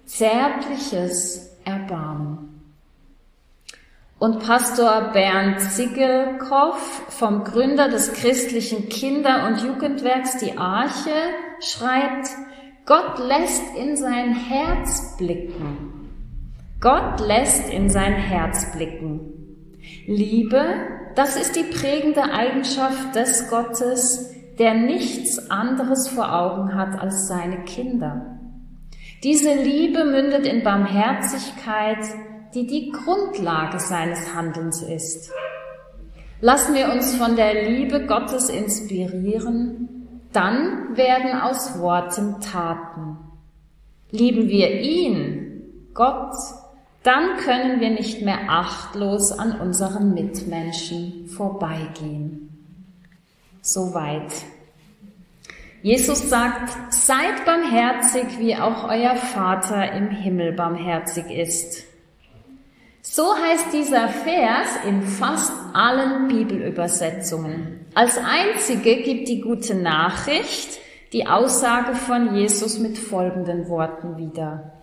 Zärtliches 0.06 1.58
Erbarmen. 1.66 2.62
Und 4.20 4.40
Pastor 4.40 5.10
Bernd 5.12 5.60
Ziegelkoff 5.60 7.04
vom 7.10 7.44
Gründer 7.44 7.90
des 7.90 8.14
christlichen 8.14 8.88
Kinder- 8.88 9.48
und 9.48 9.62
Jugendwerks 9.62 10.38
Die 10.38 10.58
Arche 10.58 11.12
schreibt, 11.60 12.30
Gott 12.86 13.18
lässt 13.18 13.76
in 13.76 13.98
sein 13.98 14.36
Herz 14.36 15.18
blicken. 15.18 16.12
Gott 16.80 17.20
lässt 17.20 17.68
in 17.74 17.90
sein 17.90 18.14
Herz 18.14 18.72
blicken. 18.74 19.22
Liebe, 20.06 20.64
das 21.16 21.36
ist 21.36 21.56
die 21.56 21.64
prägende 21.64 22.22
Eigenschaft 22.22 23.16
des 23.16 23.50
Gottes, 23.50 24.36
der 24.60 24.76
nichts 24.76 25.50
anderes 25.50 26.10
vor 26.10 26.32
Augen 26.32 26.76
hat 26.76 27.00
als 27.00 27.28
seine 27.28 27.64
Kinder. 27.64 28.38
Diese 29.24 29.56
Liebe 29.56 30.06
mündet 30.06 30.46
in 30.46 30.64
Barmherzigkeit, 30.64 32.06
die 32.54 32.68
die 32.68 32.92
Grundlage 32.92 33.80
seines 33.80 34.36
Handelns 34.36 34.84
ist. 34.84 35.32
Lassen 36.40 36.76
wir 36.76 36.92
uns 36.92 37.16
von 37.16 37.36
der 37.36 37.68
Liebe 37.68 38.06
Gottes 38.06 38.50
inspirieren 38.50 39.85
dann 40.36 40.98
werden 40.98 41.40
aus 41.40 41.80
Worten 41.80 42.42
Taten. 42.42 43.18
Lieben 44.12 44.50
wir 44.50 44.82
ihn, 44.82 45.92
Gott, 45.94 46.36
dann 47.04 47.38
können 47.38 47.80
wir 47.80 47.92
nicht 47.92 48.22
mehr 48.22 48.50
achtlos 48.50 49.32
an 49.32 49.60
unseren 49.60 50.14
Mitmenschen 50.14 51.28
vorbeigehen. 51.28 52.50
Soweit. 53.62 54.34
Jesus 55.82 56.30
sagt, 56.30 56.94
seid 56.94 57.46
barmherzig, 57.46 58.40
wie 58.40 58.56
auch 58.56 58.90
euer 58.90 59.16
Vater 59.16 59.92
im 59.94 60.10
Himmel 60.10 60.54
barmherzig 60.54 61.30
ist. 61.30 61.84
So 63.08 63.36
heißt 63.36 63.72
dieser 63.72 64.10
Vers 64.10 64.68
in 64.86 65.04
fast 65.04 65.54
allen 65.74 66.28
Bibelübersetzungen. 66.28 67.86
Als 67.94 68.18
einzige 68.18 69.04
gibt 69.04 69.30
die 69.30 69.42
gute 69.42 69.76
Nachricht 69.76 70.80
die 71.14 71.28
Aussage 71.28 71.96
von 71.96 72.36
Jesus 72.36 72.80
mit 72.80 72.98
folgenden 72.98 73.70
Worten 73.70 74.18
wieder. 74.18 74.74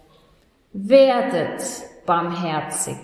Werdet 0.72 1.62
barmherzig. 2.06 2.96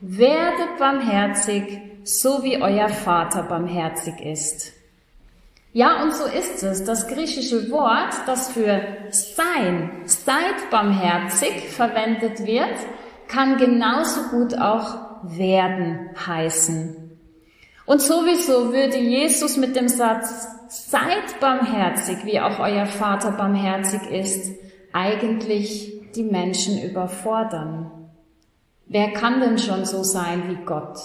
Werdet 0.00 0.78
barmherzig, 0.78 1.80
so 2.04 2.42
wie 2.44 2.62
euer 2.62 2.90
Vater 2.90 3.42
barmherzig 3.44 4.20
ist. 4.20 4.72
Ja, 5.72 6.02
und 6.02 6.14
so 6.14 6.24
ist 6.24 6.62
es. 6.62 6.84
Das 6.84 7.08
griechische 7.08 7.70
Wort, 7.70 8.14
das 8.26 8.52
für 8.52 8.82
sein, 9.10 9.90
seid 10.04 10.70
barmherzig 10.70 11.70
verwendet 11.70 12.44
wird, 12.46 12.76
kann 13.28 13.58
genauso 13.58 14.22
gut 14.30 14.58
auch 14.58 14.96
werden 15.22 16.10
heißen. 16.26 17.18
Und 17.86 18.02
sowieso 18.02 18.72
würde 18.72 18.98
Jesus 18.98 19.56
mit 19.56 19.76
dem 19.76 19.88
Satz, 19.88 20.48
seid 20.68 21.40
barmherzig, 21.40 22.24
wie 22.24 22.40
auch 22.40 22.58
euer 22.58 22.86
Vater 22.86 23.32
barmherzig 23.32 24.02
ist, 24.10 24.54
eigentlich 24.92 25.92
die 26.14 26.24
Menschen 26.24 26.82
überfordern. 26.82 27.90
Wer 28.86 29.12
kann 29.12 29.40
denn 29.40 29.58
schon 29.58 29.84
so 29.84 30.02
sein 30.02 30.48
wie 30.48 30.64
Gott? 30.64 30.98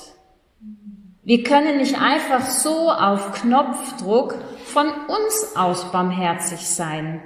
Wir 1.24 1.44
können 1.44 1.78
nicht 1.78 2.00
einfach 2.00 2.46
so 2.46 2.92
auf 2.92 3.32
Knopfdruck 3.34 4.36
von 4.66 4.88
uns 4.88 5.56
aus 5.56 5.92
barmherzig 5.92 6.68
sein. 6.68 7.22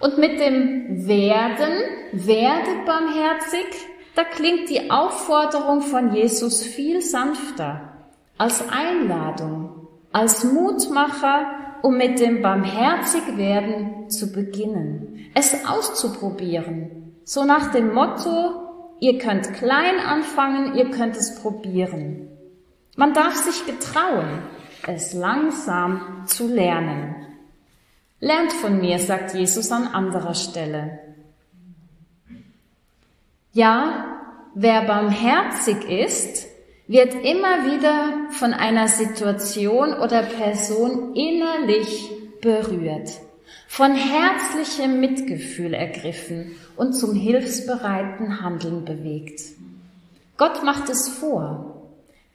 Und 0.00 0.18
mit 0.18 0.40
dem 0.40 1.06
Werden, 1.06 1.72
werdet 2.12 2.86
barmherzig, 2.86 3.66
da 4.14 4.24
klingt 4.24 4.68
die 4.70 4.90
Aufforderung 4.90 5.82
von 5.82 6.14
Jesus 6.14 6.62
viel 6.62 7.00
sanfter, 7.02 7.92
als 8.38 8.64
Einladung, 8.70 9.88
als 10.12 10.44
Mutmacher, 10.44 11.46
um 11.82 11.96
mit 11.96 12.18
dem 12.18 12.42
Barmherzigwerden 12.42 14.10
zu 14.10 14.32
beginnen, 14.32 15.30
es 15.34 15.66
auszuprobieren, 15.66 17.14
so 17.24 17.44
nach 17.44 17.70
dem 17.70 17.94
Motto, 17.94 18.96
ihr 19.00 19.18
könnt 19.18 19.52
klein 19.54 19.98
anfangen, 19.98 20.74
ihr 20.74 20.90
könnt 20.90 21.16
es 21.16 21.40
probieren. 21.40 22.28
Man 22.96 23.14
darf 23.14 23.34
sich 23.34 23.66
getrauen, 23.66 24.42
es 24.86 25.12
langsam 25.12 26.24
zu 26.26 26.48
lernen. 26.48 27.14
Lernt 28.20 28.52
von 28.52 28.80
mir, 28.80 28.98
sagt 28.98 29.34
Jesus 29.34 29.72
an 29.72 29.86
anderer 29.86 30.34
Stelle. 30.34 30.98
Ja, 33.52 34.20
wer 34.54 34.82
barmherzig 34.82 35.84
ist, 35.88 36.46
wird 36.86 37.14
immer 37.14 37.64
wieder 37.64 38.30
von 38.30 38.52
einer 38.52 38.88
Situation 38.88 39.94
oder 39.94 40.22
Person 40.22 41.14
innerlich 41.14 42.10
berührt, 42.42 43.10
von 43.66 43.94
herzlichem 43.94 45.00
Mitgefühl 45.00 45.72
ergriffen 45.72 46.56
und 46.76 46.92
zum 46.92 47.14
hilfsbereiten 47.14 48.42
Handeln 48.42 48.84
bewegt. 48.84 49.40
Gott 50.36 50.62
macht 50.62 50.90
es 50.90 51.08
vor. 51.08 51.88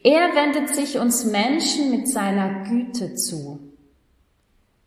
Er 0.03 0.35
wendet 0.35 0.73
sich 0.73 0.97
uns 0.99 1.25
Menschen 1.25 1.91
mit 1.91 2.07
seiner 2.07 2.63
Güte 2.63 3.15
zu. 3.15 3.59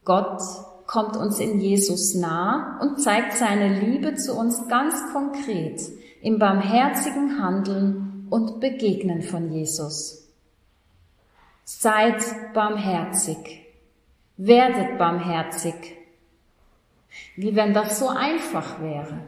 Gott 0.04 0.40
kommt 0.88 1.18
uns 1.18 1.38
in 1.38 1.60
Jesus 1.60 2.14
nah 2.14 2.78
und 2.80 3.00
zeigt 3.00 3.34
seine 3.34 3.78
Liebe 3.78 4.14
zu 4.14 4.34
uns 4.34 4.66
ganz 4.68 5.12
konkret 5.12 5.82
im 6.22 6.38
barmherzigen 6.38 7.40
Handeln 7.40 8.26
und 8.30 8.58
Begegnen 8.58 9.20
von 9.20 9.52
Jesus. 9.52 10.26
Seid 11.64 12.24
barmherzig, 12.54 13.66
werdet 14.38 14.96
barmherzig, 14.96 15.74
wie 17.36 17.54
wenn 17.54 17.74
das 17.74 17.98
so 17.98 18.08
einfach 18.08 18.80
wäre. 18.80 19.18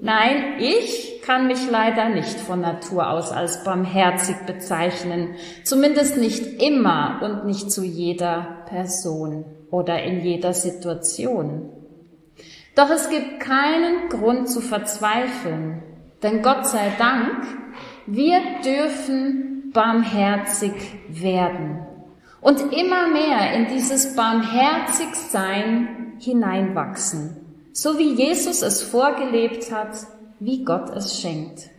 Nein, 0.00 0.60
ich 0.60 1.22
kann 1.22 1.48
mich 1.48 1.68
leider 1.68 2.08
nicht 2.08 2.38
von 2.38 2.60
Natur 2.60 3.10
aus 3.10 3.32
als 3.32 3.64
barmherzig 3.64 4.36
bezeichnen, 4.46 5.34
zumindest 5.64 6.18
nicht 6.18 6.62
immer 6.62 7.20
und 7.22 7.46
nicht 7.46 7.72
zu 7.72 7.82
jeder 7.82 8.64
Person 8.68 9.44
oder 9.72 10.04
in 10.04 10.20
jeder 10.20 10.52
Situation. 10.52 11.68
Doch 12.76 12.90
es 12.90 13.10
gibt 13.10 13.40
keinen 13.40 14.08
Grund 14.08 14.48
zu 14.48 14.60
verzweifeln, 14.60 15.82
denn 16.22 16.42
Gott 16.42 16.68
sei 16.68 16.92
Dank, 16.98 17.44
wir 18.06 18.40
dürfen 18.64 19.72
barmherzig 19.72 20.72
werden 21.08 21.84
und 22.40 22.72
immer 22.72 23.08
mehr 23.08 23.54
in 23.54 23.66
dieses 23.68 24.14
Barmherzigsein 24.14 26.14
hineinwachsen, 26.20 27.36
so 27.72 27.98
wie 27.98 28.12
Jesus 28.12 28.62
es 28.62 28.82
vorgelebt 28.82 29.72
hat, 29.72 29.96
wie 30.38 30.64
Gott 30.64 30.90
es 30.90 31.20
schenkt. 31.20 31.70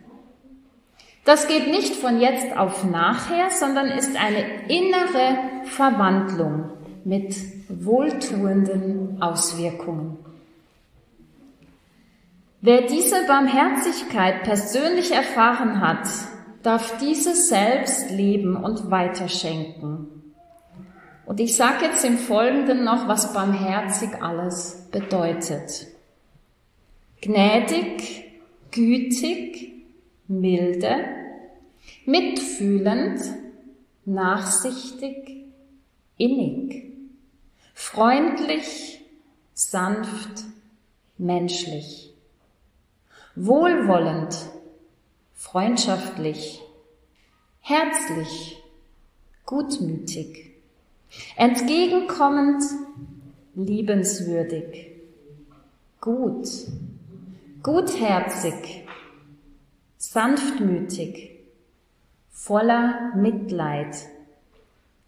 Das 1.26 1.48
geht 1.48 1.68
nicht 1.68 1.96
von 1.96 2.20
jetzt 2.20 2.58
auf 2.58 2.84
nachher, 2.84 3.50
sondern 3.52 3.88
ist 3.88 4.18
eine 4.18 4.68
innere 4.68 5.38
Verwandlung 5.66 6.73
mit 7.06 7.36
wohltuenden 7.70 9.22
Auswirkungen. 9.22 10.18
Wer 12.62 12.84
diese 12.84 13.28
Barmherzigkeit 13.28 14.44
persönlich 14.44 15.12
erfahren 15.12 15.82
hat, 15.82 16.08
darf 16.64 16.98
diese 16.98 17.36
selbst 17.36 18.10
leben 18.10 18.56
und 18.56 18.90
weiterschenken. 18.90 20.08
Und 21.26 21.40
ich 21.40 21.56
sage 21.56 21.86
jetzt 21.86 22.06
im 22.06 22.18
Folgenden 22.18 22.84
noch, 22.84 23.08
was 23.08 23.34
barmherzig 23.34 24.10
alles 24.22 24.88
bedeutet. 24.92 25.88
Gnädig, 27.22 28.32
gütig, 28.72 29.74
milde, 30.28 31.06
mitfühlend, 32.06 33.22
nachsichtig, 34.06 35.46
innig, 36.18 36.83
freundlich, 37.74 39.02
sanft, 39.54 40.44
menschlich. 41.18 42.14
Wohlwollend, 43.36 44.36
freundschaftlich, 45.34 46.62
herzlich, 47.62 48.62
gutmütig, 49.46 50.52
entgegenkommend, 51.36 52.64
liebenswürdig, 53.56 54.92
gut, 56.00 56.48
gutherzig, 57.62 58.86
sanftmütig, 59.98 61.32
voller 62.32 63.16
Mitleid, 63.16 63.96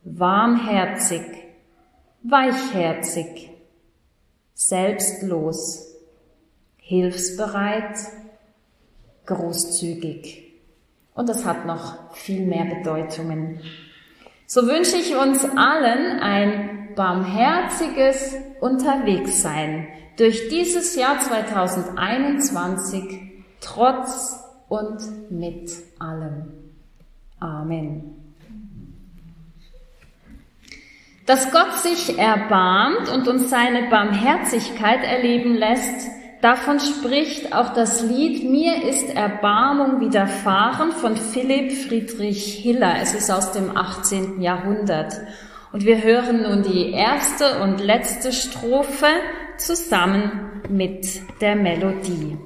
warmherzig, 0.03 1.45
weichherzig, 2.28 3.51
selbstlos, 4.53 5.95
hilfsbereit, 6.78 7.97
großzügig. 9.26 10.53
Und 11.13 11.30
das 11.30 11.45
hat 11.45 11.65
noch 11.65 12.13
viel 12.13 12.45
mehr 12.45 12.65
Bedeutungen. 12.65 13.61
So 14.47 14.67
wünsche 14.67 14.97
ich 14.97 15.15
uns 15.15 15.45
allen 15.45 16.19
ein 16.19 16.89
barmherziges 16.95 18.36
Unterwegssein 18.59 19.88
durch 20.17 20.49
dieses 20.49 20.95
Jahr 20.95 21.19
2021, 21.19 23.21
trotz 23.59 24.39
und 24.69 25.32
mit 25.32 25.71
allem. 25.99 26.51
Amen. 27.39 28.24
Dass 31.26 31.51
Gott 31.51 31.73
sich 31.80 32.19
erbarmt 32.19 33.09
und 33.09 33.28
uns 33.28 33.49
seine 33.49 33.89
Barmherzigkeit 33.89 35.03
erleben 35.03 35.55
lässt, 35.55 36.09
Davon 36.41 36.80
spricht 36.80 37.55
auch 37.55 37.73
das 37.73 38.03
Lied 38.03 38.47
Mir 38.47 38.84
ist 38.84 39.09
Erbarmung 39.09 39.99
widerfahren 39.99 40.91
von 40.91 41.17
Philipp 41.17 41.71
Friedrich 41.71 42.53
Hiller. 42.53 42.97
Es 43.01 43.15
ist 43.15 43.32
aus 43.32 43.51
dem 43.53 43.76
18. 43.76 44.41
Jahrhundert. 44.41 45.15
Und 45.71 45.86
wir 45.86 46.03
hören 46.03 46.43
nun 46.43 46.61
die 46.61 46.91
erste 46.91 47.63
und 47.63 47.80
letzte 47.82 48.32
Strophe 48.32 49.07
zusammen 49.57 50.61
mit 50.69 51.07
der 51.41 51.55
Melodie. 51.55 52.38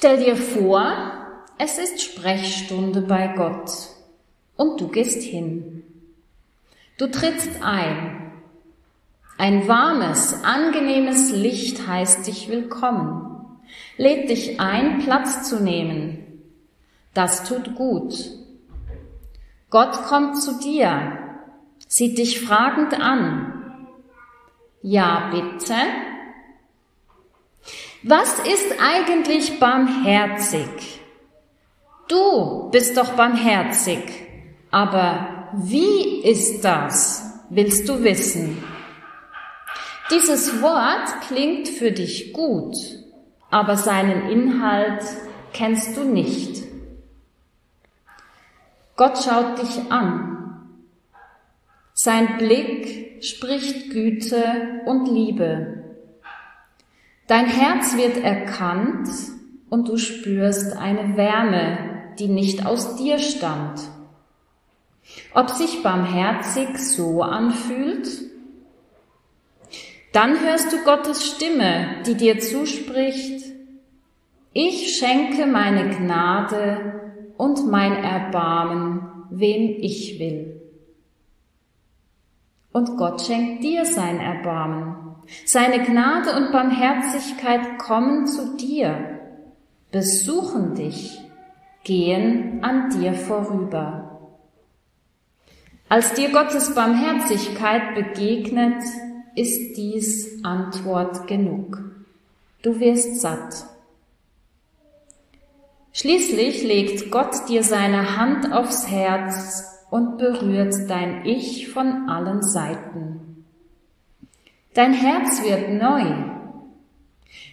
Stell 0.00 0.24
dir 0.24 0.34
vor, 0.34 0.94
es 1.58 1.76
ist 1.76 2.00
Sprechstunde 2.00 3.02
bei 3.02 3.34
Gott 3.36 3.70
und 4.56 4.80
du 4.80 4.88
gehst 4.88 5.22
hin. 5.22 5.82
Du 6.96 7.06
trittst 7.08 7.62
ein 7.62 8.32
ein 9.36 9.68
warmes, 9.68 10.42
angenehmes 10.42 11.32
Licht 11.32 11.86
heißt 11.86 12.26
dich 12.26 12.48
willkommen, 12.48 13.60
lädt 13.98 14.30
dich 14.30 14.58
ein, 14.58 15.00
Platz 15.00 15.46
zu 15.50 15.62
nehmen. 15.62 16.40
Das 17.12 17.44
tut 17.44 17.74
gut. 17.74 18.14
Gott 19.68 19.92
kommt 20.04 20.40
zu 20.40 20.58
dir, 20.60 21.18
sieht 21.88 22.16
dich 22.16 22.40
fragend 22.40 22.98
an. 22.98 23.84
Ja, 24.80 25.30
bitte. 25.30 25.74
Was 28.02 28.32
ist 28.38 28.80
eigentlich 28.80 29.60
barmherzig? 29.60 31.02
Du 32.08 32.70
bist 32.70 32.96
doch 32.96 33.12
barmherzig. 33.12 34.00
Aber 34.70 35.50
wie 35.52 36.22
ist 36.22 36.64
das, 36.64 37.44
willst 37.50 37.86
du 37.88 38.02
wissen? 38.02 38.64
Dieses 40.10 40.62
Wort 40.62 41.20
klingt 41.28 41.68
für 41.68 41.92
dich 41.92 42.32
gut, 42.32 42.74
aber 43.50 43.76
seinen 43.76 44.30
Inhalt 44.30 45.02
kennst 45.52 45.96
du 45.96 46.04
nicht. 46.04 46.62
Gott 48.96 49.22
schaut 49.22 49.60
dich 49.60 49.92
an. 49.92 50.68
Sein 51.92 52.38
Blick 52.38 53.22
spricht 53.22 53.90
Güte 53.90 54.80
und 54.86 55.06
Liebe. 55.06 55.79
Dein 57.30 57.46
Herz 57.46 57.96
wird 57.96 58.16
erkannt 58.16 59.08
und 59.68 59.88
du 59.88 59.98
spürst 59.98 60.76
eine 60.76 61.16
Wärme, 61.16 61.78
die 62.18 62.26
nicht 62.26 62.66
aus 62.66 62.96
dir 62.96 63.20
stammt. 63.20 63.80
Ob 65.32 65.48
sich 65.50 65.84
barmherzig 65.84 66.76
so 66.78 67.22
anfühlt? 67.22 68.08
Dann 70.12 70.40
hörst 70.40 70.72
du 70.72 70.82
Gottes 70.82 71.24
Stimme, 71.24 72.02
die 72.04 72.16
dir 72.16 72.40
zuspricht, 72.40 73.44
ich 74.52 74.96
schenke 74.96 75.46
meine 75.46 75.88
Gnade 75.88 77.12
und 77.36 77.70
mein 77.70 77.92
Erbarmen, 77.92 79.08
wem 79.30 79.76
ich 79.78 80.18
will. 80.18 80.60
Und 82.72 82.96
Gott 82.96 83.22
schenkt 83.22 83.62
dir 83.62 83.84
sein 83.84 84.18
Erbarmen. 84.18 85.09
Seine 85.44 85.84
Gnade 85.84 86.36
und 86.36 86.52
Barmherzigkeit 86.52 87.78
kommen 87.78 88.26
zu 88.26 88.56
dir, 88.56 89.20
besuchen 89.90 90.74
dich, 90.74 91.20
gehen 91.84 92.62
an 92.62 92.90
dir 92.90 93.14
vorüber. 93.14 94.10
Als 95.88 96.14
dir 96.14 96.30
Gottes 96.30 96.74
Barmherzigkeit 96.74 97.94
begegnet, 97.94 98.82
ist 99.34 99.76
dies 99.76 100.44
Antwort 100.44 101.26
genug. 101.26 101.78
Du 102.62 102.78
wirst 102.78 103.20
satt. 103.20 103.64
Schließlich 105.92 106.62
legt 106.62 107.10
Gott 107.10 107.48
dir 107.48 107.64
seine 107.64 108.16
Hand 108.16 108.52
aufs 108.52 108.88
Herz 108.88 109.64
und 109.90 110.18
berührt 110.18 110.88
dein 110.88 111.24
Ich 111.24 111.68
von 111.68 112.08
allen 112.08 112.42
Seiten. 112.42 113.29
Dein 114.74 114.92
Herz 114.92 115.42
wird 115.42 115.70
neu. 115.70 116.04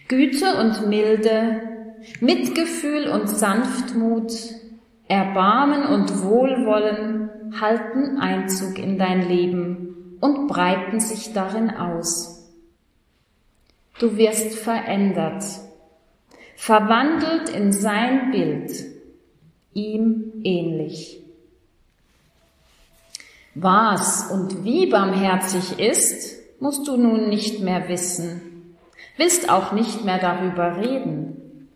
Güte 0.08 0.58
und 0.60 0.88
Milde, 0.88 1.62
Mitgefühl 2.20 3.08
und 3.08 3.28
Sanftmut, 3.28 4.32
Erbarmen 5.08 5.84
und 5.86 6.22
Wohlwollen 6.22 7.30
halten 7.60 8.18
Einzug 8.18 8.78
in 8.78 8.98
dein 8.98 9.26
Leben 9.28 10.16
und 10.20 10.48
breiten 10.48 11.00
sich 11.00 11.32
darin 11.32 11.70
aus. 11.70 12.46
Du 13.98 14.16
wirst 14.16 14.54
verändert 14.54 15.44
verwandelt 16.58 17.48
in 17.50 17.72
sein 17.72 18.32
Bild, 18.32 18.72
ihm 19.74 20.32
ähnlich. 20.42 21.22
Was 23.54 24.30
und 24.32 24.64
wie 24.64 24.86
barmherzig 24.86 25.78
ist, 25.78 26.37
musst 26.60 26.86
du 26.86 26.96
nun 26.96 27.28
nicht 27.28 27.60
mehr 27.60 27.88
wissen, 27.88 28.76
willst 29.16 29.50
auch 29.50 29.72
nicht 29.72 30.04
mehr 30.04 30.18
darüber 30.18 30.76
reden. 30.76 31.68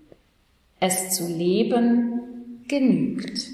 Es 0.80 1.10
zu 1.10 1.26
leben 1.28 2.64
genügt. 2.68 3.50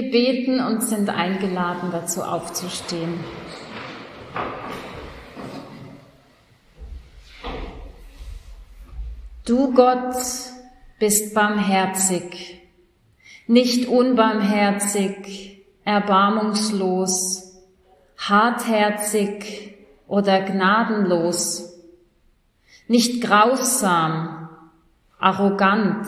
Wir 0.00 0.10
beten 0.10 0.60
und 0.60 0.82
sind 0.82 1.10
eingeladen, 1.10 1.90
dazu 1.92 2.22
aufzustehen. 2.22 3.20
Du 9.44 9.74
Gott 9.74 10.14
bist 10.98 11.34
barmherzig, 11.34 12.62
nicht 13.46 13.88
unbarmherzig, 13.88 15.66
erbarmungslos, 15.84 17.60
hartherzig 18.16 19.76
oder 20.06 20.40
gnadenlos, 20.40 21.74
nicht 22.88 23.22
grausam, 23.22 24.48
arrogant, 25.18 26.06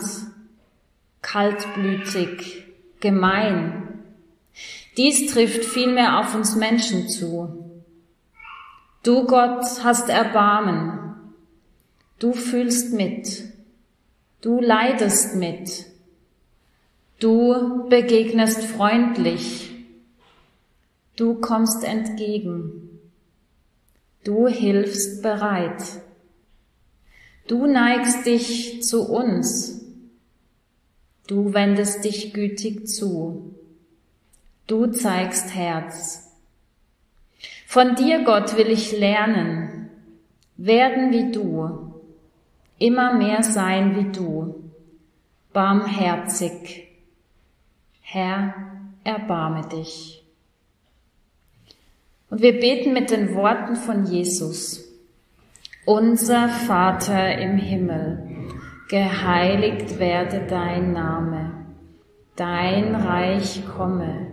kaltblütig, 1.21 2.63
gemein, 2.99 3.82
dies 4.97 5.31
trifft 5.33 5.65
vielmehr 5.65 6.19
auf 6.19 6.35
uns 6.35 6.55
Menschen 6.55 7.09
zu. 7.09 7.83
Du 9.01 9.25
Gott 9.25 9.83
hast 9.83 10.09
Erbarmen. 10.09 11.15
Du 12.19 12.33
fühlst 12.33 12.93
mit. 12.93 13.43
Du 14.41 14.59
leidest 14.59 15.35
mit. 15.35 15.85
Du 17.19 17.87
begegnest 17.89 18.63
freundlich. 18.63 19.71
Du 21.15 21.35
kommst 21.35 21.83
entgegen. 21.83 22.99
Du 24.23 24.47
hilfst 24.47 25.21
bereit. 25.21 25.83
Du 27.47 27.67
neigst 27.67 28.25
dich 28.25 28.83
zu 28.83 29.07
uns. 29.09 29.85
Du 31.27 31.53
wendest 31.53 32.05
dich 32.05 32.33
gütig 32.33 32.87
zu. 32.87 33.52
Du 34.65 34.87
zeigst 34.87 35.53
Herz. 35.53 36.31
Von 37.67 37.95
dir, 37.95 38.23
Gott, 38.23 38.55
will 38.55 38.69
ich 38.69 38.97
lernen, 38.97 39.89
werden 40.55 41.11
wie 41.11 41.33
du, 41.33 42.01
immer 42.79 43.13
mehr 43.13 43.43
sein 43.43 43.97
wie 43.97 44.11
du, 44.11 44.71
barmherzig. 45.51 46.87
Herr, 48.01 48.53
erbarme 49.03 49.67
dich. 49.67 50.23
Und 52.29 52.41
wir 52.41 52.57
beten 52.57 52.93
mit 52.93 53.11
den 53.11 53.35
Worten 53.35 53.75
von 53.75 54.05
Jesus. 54.05 54.87
Unser 55.85 56.47
Vater 56.47 57.37
im 57.37 57.57
Himmel, 57.57 58.47
geheiligt 58.87 59.99
werde 59.99 60.45
dein 60.47 60.93
Name, 60.93 61.65
dein 62.37 62.95
Reich 62.95 63.61
komme 63.75 64.32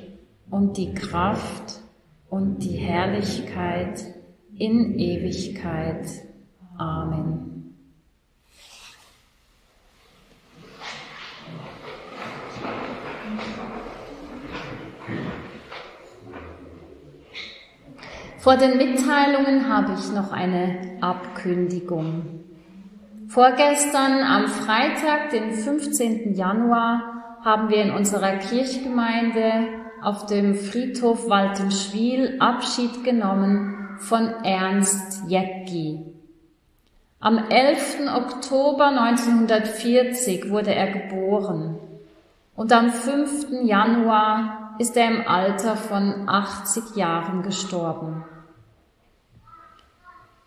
und 0.51 0.77
die 0.77 0.93
Kraft 0.93 1.79
und 2.29 2.59
die 2.59 2.77
Herrlichkeit 2.77 4.03
in 4.55 4.99
Ewigkeit. 4.99 6.07
Amen. 6.77 7.47
Vor 18.39 18.57
den 18.57 18.77
Mitteilungen 18.77 19.69
habe 19.69 19.93
ich 19.93 20.11
noch 20.11 20.31
eine 20.31 20.97
Abkündigung. 20.99 22.43
Vorgestern 23.27 24.23
am 24.23 24.47
Freitag, 24.47 25.29
den 25.29 25.51
15. 25.51 26.33
Januar, 26.33 27.39
haben 27.45 27.69
wir 27.69 27.83
in 27.83 27.91
unserer 27.91 28.37
Kirchgemeinde 28.37 29.80
auf 30.03 30.25
dem 30.25 30.55
Friedhof 30.55 31.29
Waltenschwil 31.29 32.37
Abschied 32.39 33.03
genommen 33.03 33.97
von 33.99 34.27
Ernst 34.43 35.29
Jäcki. 35.29 36.05
Am 37.19 37.37
11. 37.37 37.99
Oktober 38.15 38.87
1940 38.87 40.49
wurde 40.49 40.73
er 40.73 40.91
geboren 40.91 41.77
und 42.55 42.73
am 42.73 42.91
5. 42.91 43.63
Januar 43.63 44.75
ist 44.79 44.97
er 44.97 45.07
im 45.07 45.27
Alter 45.27 45.75
von 45.75 46.27
80 46.27 46.95
Jahren 46.95 47.43
gestorben. 47.43 48.25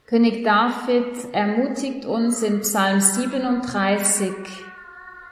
König 0.07 0.45
David 0.45 1.33
ermutigt 1.33 2.05
uns 2.05 2.43
in 2.43 2.61
Psalm 2.61 3.01
37, 3.01 4.33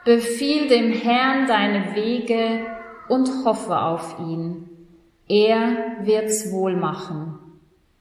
Befiehl 0.03 0.67
dem 0.67 0.91
Herrn 0.91 1.47
deine 1.47 1.95
Wege 1.95 2.65
und 3.07 3.29
hoffe 3.45 3.79
auf 3.79 4.19
ihn. 4.19 4.69
Er 5.27 5.97
wird's 6.01 6.51
wohl 6.51 6.75
machen. 6.75 7.39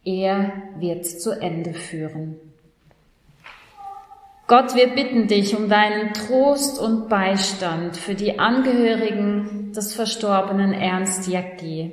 Er 0.05 0.53
wird's 0.79 1.21
zu 1.21 1.31
Ende 1.31 1.75
führen. 1.75 2.37
Gott, 4.49 4.75
wir 4.75 4.89
bitten 4.89 5.29
dich 5.29 5.57
um 5.57 5.69
deinen 5.69 6.13
Trost 6.13 6.81
und 6.81 7.09
Beistand 7.09 7.97
für 7.97 8.15
die 8.15 8.39
Angehörigen 8.39 9.73
des 9.73 9.95
verstorbenen 9.95 10.73
Ernst 10.73 11.29
Jacki. 11.29 11.93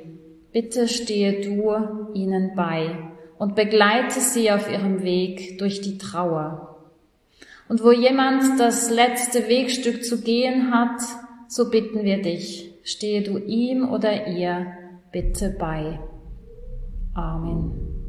Bitte 0.52 0.88
stehe 0.88 1.40
du 1.40 2.12
ihnen 2.12 2.54
bei 2.56 2.96
und 3.38 3.54
begleite 3.54 4.20
sie 4.20 4.50
auf 4.50 4.70
ihrem 4.70 5.02
Weg 5.02 5.58
durch 5.58 5.80
die 5.80 5.96
Trauer. 5.96 6.76
Und 7.68 7.84
wo 7.84 7.92
jemand 7.92 8.58
das 8.58 8.90
letzte 8.90 9.48
Wegstück 9.48 10.04
zu 10.04 10.20
gehen 10.20 10.74
hat, 10.74 11.00
so 11.48 11.70
bitten 11.70 12.04
wir 12.04 12.20
dich, 12.20 12.69
stehe 12.82 13.22
du 13.22 13.38
ihm 13.38 13.88
oder 13.88 14.26
ihr 14.26 14.66
bitte 15.12 15.56
bei. 15.58 16.00
Amen. 17.14 17.99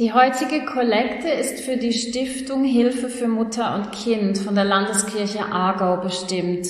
Die 0.00 0.14
heutige 0.14 0.64
Kollekte 0.64 1.28
ist 1.28 1.60
für 1.60 1.76
die 1.76 1.92
Stiftung 1.92 2.64
Hilfe 2.64 3.10
für 3.10 3.28
Mutter 3.28 3.74
und 3.74 3.92
Kind 3.92 4.38
von 4.38 4.54
der 4.54 4.64
Landeskirche 4.64 5.44
Aargau 5.44 5.98
bestimmt. 5.98 6.68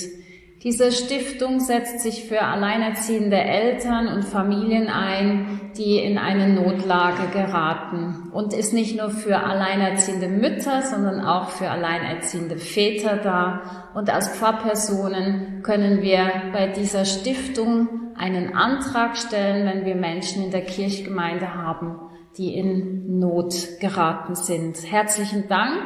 Diese 0.64 0.90
Stiftung 0.90 1.60
setzt 1.60 2.00
sich 2.00 2.24
für 2.24 2.42
alleinerziehende 2.42 3.36
Eltern 3.36 4.08
und 4.08 4.24
Familien 4.24 4.88
ein, 4.88 5.60
die 5.78 5.98
in 5.98 6.18
eine 6.18 6.48
Notlage 6.48 7.28
geraten 7.32 8.32
und 8.32 8.52
ist 8.52 8.72
nicht 8.72 8.98
nur 8.98 9.10
für 9.10 9.38
alleinerziehende 9.38 10.26
Mütter, 10.26 10.82
sondern 10.82 11.20
auch 11.20 11.50
für 11.50 11.70
alleinerziehende 11.70 12.56
Väter 12.56 13.16
da. 13.16 13.92
Und 13.94 14.12
als 14.12 14.28
Pfarrpersonen 14.28 15.62
können 15.62 16.02
wir 16.02 16.32
bei 16.52 16.66
dieser 16.66 17.04
Stiftung 17.04 18.12
einen 18.16 18.56
Antrag 18.56 19.16
stellen, 19.16 19.66
wenn 19.66 19.84
wir 19.84 19.94
Menschen 19.94 20.42
in 20.46 20.50
der 20.50 20.64
Kirchgemeinde 20.64 21.54
haben, 21.54 22.10
die 22.38 22.54
in 22.54 23.18
Not 23.18 23.54
geraten 23.80 24.34
sind. 24.34 24.90
Herzlichen 24.90 25.48
Dank 25.48 25.82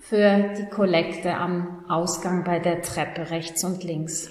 für 0.00 0.54
die 0.58 0.66
Kollekte 0.66 1.34
am 1.34 1.84
Ausgang 1.88 2.44
bei 2.44 2.58
der 2.58 2.82
Treppe 2.82 3.30
rechts 3.30 3.64
und 3.64 3.84
links. 3.84 4.30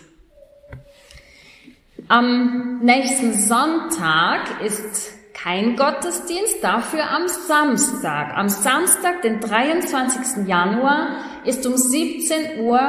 Am 2.08 2.80
nächsten 2.84 3.34
Sonntag 3.34 4.62
ist 4.66 5.14
kein 5.34 5.76
Gottesdienst, 5.76 6.62
dafür 6.62 7.10
am 7.10 7.28
Samstag. 7.28 8.36
Am 8.36 8.50
Samstag, 8.50 9.22
den 9.22 9.40
23. 9.40 10.48
Januar, 10.48 11.16
ist 11.46 11.66
um 11.66 11.78
17 11.78 12.62
Uhr 12.66 12.80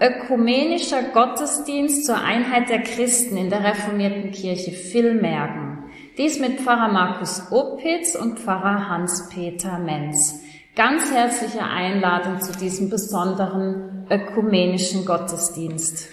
ökumenischer 0.00 1.02
Gottesdienst 1.02 2.04
zur 2.04 2.20
Einheit 2.20 2.68
der 2.68 2.82
Christen 2.82 3.36
in 3.36 3.48
der 3.48 3.64
reformierten 3.64 4.32
Kirche 4.32 4.72
Villmergen. 4.72 5.73
Dies 6.16 6.38
mit 6.38 6.60
Pfarrer 6.60 6.92
Markus 6.92 7.50
Opitz 7.50 8.14
und 8.14 8.38
Pfarrer 8.38 8.88
Hans-Peter 8.88 9.80
Menz. 9.80 10.40
Ganz 10.76 11.12
herzliche 11.12 11.64
Einladung 11.64 12.40
zu 12.40 12.52
diesem 12.52 12.88
besonderen 12.88 14.06
ökumenischen 14.08 15.06
Gottesdienst. 15.06 16.10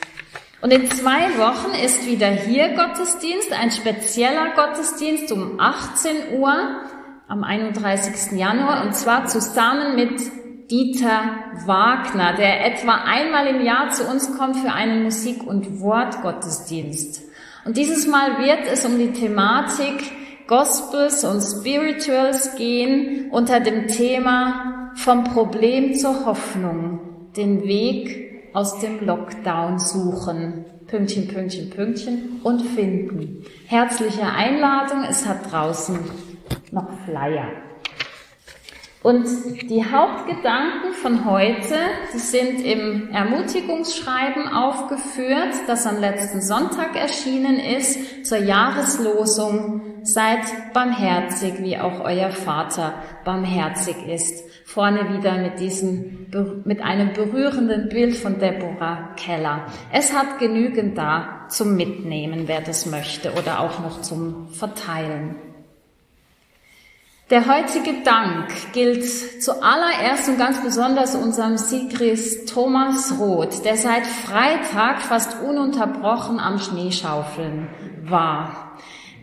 Und 0.64 0.74
in 0.74 0.90
zwei 0.90 1.38
Wochen 1.38 1.76
ist 1.86 2.08
wieder 2.08 2.30
hier 2.30 2.70
Gottesdienst, 2.70 3.54
ein 3.54 3.70
spezieller 3.70 4.56
Gottesdienst 4.56 5.32
um 5.32 5.60
18 5.60 6.40
Uhr 6.40 6.82
am 7.28 7.44
31. 7.44 8.40
Januar 8.40 8.84
und 8.84 8.96
zwar 8.96 9.28
zusammen 9.28 9.96
mit 9.96 10.20
Dieter 10.72 11.22
Wagner, 11.68 12.34
der 12.34 12.66
etwa 12.66 13.04
einmal 13.06 13.46
im 13.46 13.64
Jahr 13.64 13.92
zu 13.92 14.06
uns 14.06 14.36
kommt 14.36 14.58
für 14.58 14.72
einen 14.72 15.04
Musik- 15.04 15.46
und 15.46 15.80
Wortgottesdienst. 15.80 17.31
Und 17.66 17.78
dieses 17.78 18.08
Mal 18.08 18.40
wird 18.40 18.72
es 18.72 18.86
um 18.86 18.98
die 18.98 19.12
Thematik 19.12 20.48
Gospels 20.48 21.24
und 21.24 21.42
Spirituals 21.42 22.56
gehen 22.56 23.30
unter 23.32 23.60
dem 23.60 23.88
Thema 23.88 24.92
vom 24.96 25.24
Problem 25.24 25.96
zur 25.96 26.26
Hoffnung, 26.26 27.00
den 27.38 27.64
Weg 27.64 28.50
aus 28.54 28.80
dem 28.80 29.06
Lockdown 29.06 29.80
suchen. 29.80 30.66
Pünktchen, 30.88 31.30
Pünktchen, 31.30 31.70
Pünktchen 31.70 32.42
und 32.44 32.62
finden. 32.62 33.46
Herzliche 33.68 34.26
Einladung, 34.26 35.06
es 35.10 35.26
hat 35.26 35.50
draußen 35.50 35.98
noch 36.72 36.90
Flyer. 37.06 37.48
Und 39.04 39.26
die 39.68 39.84
Hauptgedanken 39.84 40.94
von 40.94 41.26
heute, 41.26 41.76
die 42.14 42.20
sind 42.20 42.64
im 42.64 43.10
Ermutigungsschreiben 43.10 44.48
aufgeführt, 44.48 45.56
das 45.66 45.88
am 45.88 46.00
letzten 46.00 46.40
Sonntag 46.40 46.96
erschienen 46.96 47.58
ist, 47.58 48.28
zur 48.28 48.38
Jahreslosung. 48.38 49.82
Seid 50.04 50.74
barmherzig, 50.74 51.56
wie 51.60 51.78
auch 51.78 52.00
euer 52.04 52.32
Vater 52.32 52.94
barmherzig 53.24 53.96
ist. 54.08 54.44
Vorne 54.66 55.18
wieder 55.18 55.38
mit 55.38 55.60
diesem, 55.60 56.28
mit 56.66 56.82
einem 56.82 57.14
berührenden 57.14 57.90
Bild 57.90 58.16
von 58.16 58.40
Deborah 58.40 59.16
Keller. 59.16 59.66
Es 59.92 60.16
hat 60.16 60.40
genügend 60.40 60.98
da 60.98 61.46
zum 61.50 61.76
Mitnehmen, 61.76 62.48
wer 62.48 62.62
das 62.62 62.86
möchte, 62.86 63.34
oder 63.34 63.60
auch 63.60 63.80
noch 63.80 64.02
zum 64.02 64.50
Verteilen. 64.54 65.51
Der 67.32 67.48
heutige 67.48 68.04
Dank 68.04 68.74
gilt 68.74 69.06
zuallererst 69.42 70.28
und 70.28 70.38
ganz 70.38 70.62
besonders 70.62 71.16
unserem 71.16 71.56
Sigris 71.56 72.44
Thomas 72.44 73.18
Roth, 73.18 73.64
der 73.64 73.78
seit 73.78 74.06
Freitag 74.06 75.00
fast 75.00 75.42
ununterbrochen 75.42 76.42
am 76.42 76.60
Schneeschaufeln 76.60 77.70
war. 78.04 78.78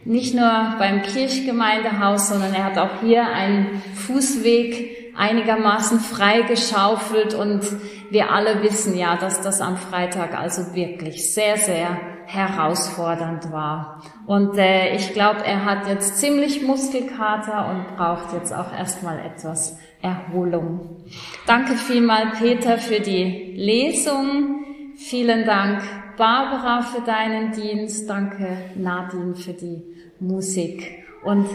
Nicht 0.07 0.35
nur 0.35 0.75
beim 0.79 1.03
Kirchgemeindehaus, 1.03 2.31
sondern 2.31 2.55
er 2.55 2.65
hat 2.65 2.79
auch 2.79 3.03
hier 3.03 3.27
einen 3.27 3.83
Fußweg 4.07 5.13
einigermaßen 5.15 6.01
freigeschaufelt 6.01 7.35
und 7.35 7.61
wir 8.09 8.33
alle 8.33 8.63
wissen 8.63 8.97
ja, 8.97 9.17
dass 9.17 9.43
das 9.43 9.61
am 9.61 9.77
Freitag 9.77 10.35
also 10.35 10.75
wirklich 10.75 11.35
sehr, 11.35 11.59
sehr 11.59 12.18
herausfordernd 12.29 13.51
war. 13.51 14.03
Und 14.26 14.59
äh, 14.59 14.95
ich 14.95 15.14
glaube, 15.14 15.45
er 15.45 15.64
hat 15.64 15.89
jetzt 15.89 16.18
ziemlich 16.18 16.62
Muskelkater 16.62 17.70
und 17.70 17.97
braucht 17.97 18.35
jetzt 18.35 18.53
auch 18.53 18.72
erstmal 18.72 19.18
etwas 19.18 19.79
Erholung. 20.03 21.05
Danke 21.47 21.74
vielmal, 21.74 22.33
Peter, 22.39 22.76
für 22.76 23.01
die 23.01 23.55
Lesung. 23.57 24.64
Vielen 24.97 25.47
Dank, 25.47 25.83
Barbara, 26.18 26.83
für 26.83 27.01
deinen 27.01 27.53
Dienst. 27.53 28.09
Danke, 28.11 28.59
Nadine, 28.76 29.35
für 29.35 29.55
die 29.55 29.83
Musik. 30.20 31.05
Und 31.24 31.49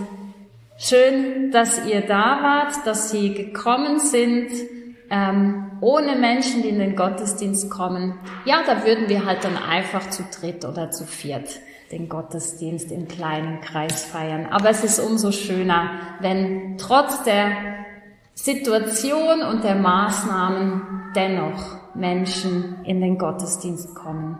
schön, 0.77 1.51
dass 1.51 1.85
ihr 1.85 2.01
da 2.01 2.41
wart, 2.41 2.87
dass 2.87 3.11
Sie 3.11 3.35
gekommen 3.35 3.99
sind 3.99 4.49
ähm, 5.09 5.71
ohne 5.81 6.15
Menschen, 6.15 6.61
die 6.61 6.69
in 6.69 6.79
den 6.79 6.95
Gottesdienst 6.95 7.69
kommen, 7.69 8.19
ja, 8.45 8.63
da 8.65 8.85
würden 8.85 9.09
wir 9.09 9.25
halt 9.25 9.43
dann 9.43 9.57
einfach 9.57 10.09
zu 10.09 10.23
dritt 10.39 10.65
oder 10.65 10.91
zu 10.91 11.05
viert 11.05 11.59
den 11.93 12.09
Gottesdienst 12.09 12.91
im 12.91 13.07
kleinen 13.07 13.61
Kreis 13.61 14.03
feiern. 14.03 14.47
Aber 14.49 14.69
es 14.69 14.83
ist 14.83 14.99
umso 14.99 15.31
schöner, 15.31 15.91
wenn 16.19 16.77
trotz 16.79 17.23
der 17.23 17.51
Situation 18.33 19.43
und 19.43 19.63
der 19.63 19.75
Maßnahmen 19.75 21.11
dennoch 21.15 21.77
Menschen 21.93 22.83
in 22.83 22.99
den 22.99 23.19
Gottesdienst 23.19 23.93
kommen. 23.93 24.39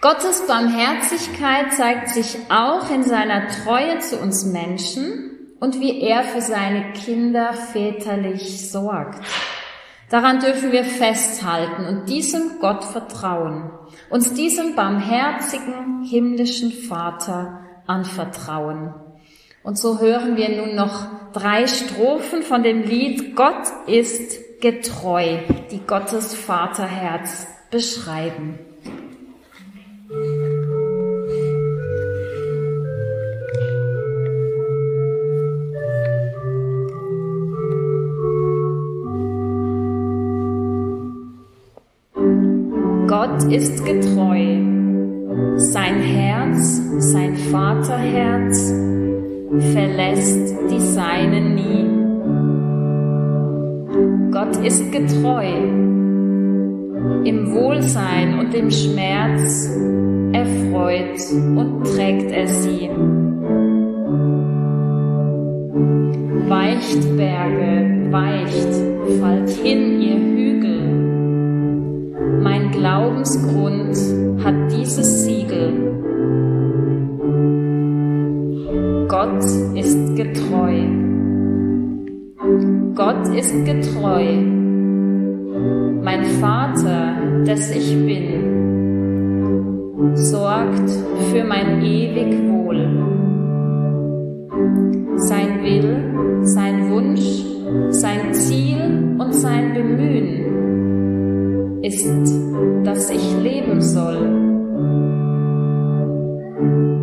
Gottes 0.00 0.46
Barmherzigkeit 0.46 1.72
zeigt 1.72 2.10
sich 2.10 2.36
auch 2.50 2.90
in 2.90 3.02
seiner 3.02 3.48
Treue 3.48 3.98
zu 3.98 4.18
uns 4.18 4.44
Menschen 4.44 5.37
und 5.60 5.80
wie 5.80 6.00
er 6.00 6.24
für 6.24 6.40
seine 6.40 6.92
Kinder 6.92 7.52
väterlich 7.52 8.70
sorgt. 8.70 9.20
Daran 10.10 10.40
dürfen 10.40 10.72
wir 10.72 10.84
festhalten 10.84 11.84
und 11.84 12.08
diesem 12.08 12.60
Gott 12.60 12.84
vertrauen, 12.84 13.70
uns 14.08 14.32
diesem 14.32 14.74
barmherzigen 14.74 16.02
himmlischen 16.02 16.72
Vater 16.72 17.60
anvertrauen. 17.86 18.94
Und 19.62 19.78
so 19.78 20.00
hören 20.00 20.36
wir 20.36 20.48
nun 20.56 20.74
noch 20.74 21.08
drei 21.34 21.66
Strophen 21.66 22.42
von 22.42 22.62
dem 22.62 22.82
Lied 22.82 23.36
Gott 23.36 23.66
ist 23.86 24.60
getreu, 24.60 25.38
die 25.70 25.80
Gottes 25.86 26.34
Vaterherz 26.34 27.46
beschreiben. 27.70 28.58
Gott 43.38 43.52
ist 43.52 43.84
getreu. 43.84 44.58
Sein 45.58 46.00
Herz, 46.00 46.82
sein 46.98 47.36
Vaterherz, 47.36 48.72
verlässt 49.72 50.56
die 50.68 50.80
Seinen 50.80 51.54
nie. 51.54 51.86
Gott 54.32 54.56
ist 54.64 54.90
getreu. 54.90 55.46
Im 57.24 57.52
Wohlsein 57.52 58.40
und 58.40 58.52
im 58.54 58.72
Schmerz 58.72 59.70
erfreut 60.32 61.20
und 61.56 61.84
trägt 61.94 62.32
er 62.32 62.48
sie. 62.48 62.90
Weicht 66.48 67.16
Berge, 67.16 68.10
weicht, 68.10 69.20
fallt 69.20 69.50
hin 69.50 70.00
ihr 70.00 70.16
Hügel, 70.16 70.37
Glaubensgrund 72.70 73.96
hat 74.44 74.72
dieses 74.72 75.24
Siegel. 75.24 75.72
Gott 79.08 79.42
ist 79.74 80.16
getreu. 80.16 80.86
Gott 82.94 83.28
ist 83.36 83.64
getreu. 83.64 84.24
Mein 86.02 86.24
Vater, 86.40 87.16
das 87.44 87.70
ich 87.70 87.94
bin, 87.96 88.56
sorgt 90.14 90.90
für 91.30 91.44
mein 91.44 91.82
ewig 91.82 92.34
Wohl. 92.50 92.86
Sein 95.16 95.62
Will, 95.62 96.44
sein 96.44 96.90
Wunsch, 96.90 97.44
sein 97.90 98.32
Ziel 98.32 99.16
und 99.18 99.34
sein 99.34 99.74
Bemühen 99.74 100.37
ist, 101.82 102.06
dass 102.84 103.10
ich 103.10 103.36
leben 103.40 103.80
soll. 103.80 104.16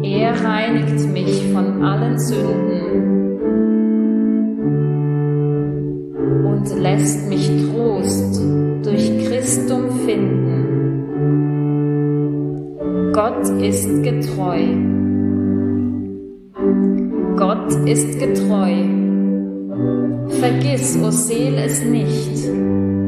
Er 0.04 0.34
reinigt 0.44 1.12
mich 1.12 1.52
von 1.54 1.84
allen 1.84 2.18
Sünden 2.18 3.40
und 6.46 6.82
lässt 6.82 7.30
mich 7.30 7.50
Trost 7.70 8.42
durch 8.84 9.26
Christum 9.26 9.92
finden. 10.06 10.66
Gott 13.14 13.48
ist 13.62 14.04
getreu. 14.04 14.62
Gott 17.38 17.74
ist 17.88 18.20
getreu. 18.20 18.74
Vergiss, 20.28 20.98
o 21.02 21.08
oh 21.08 21.12
Seel, 21.12 21.56
es 21.58 21.84
nicht 21.84 23.05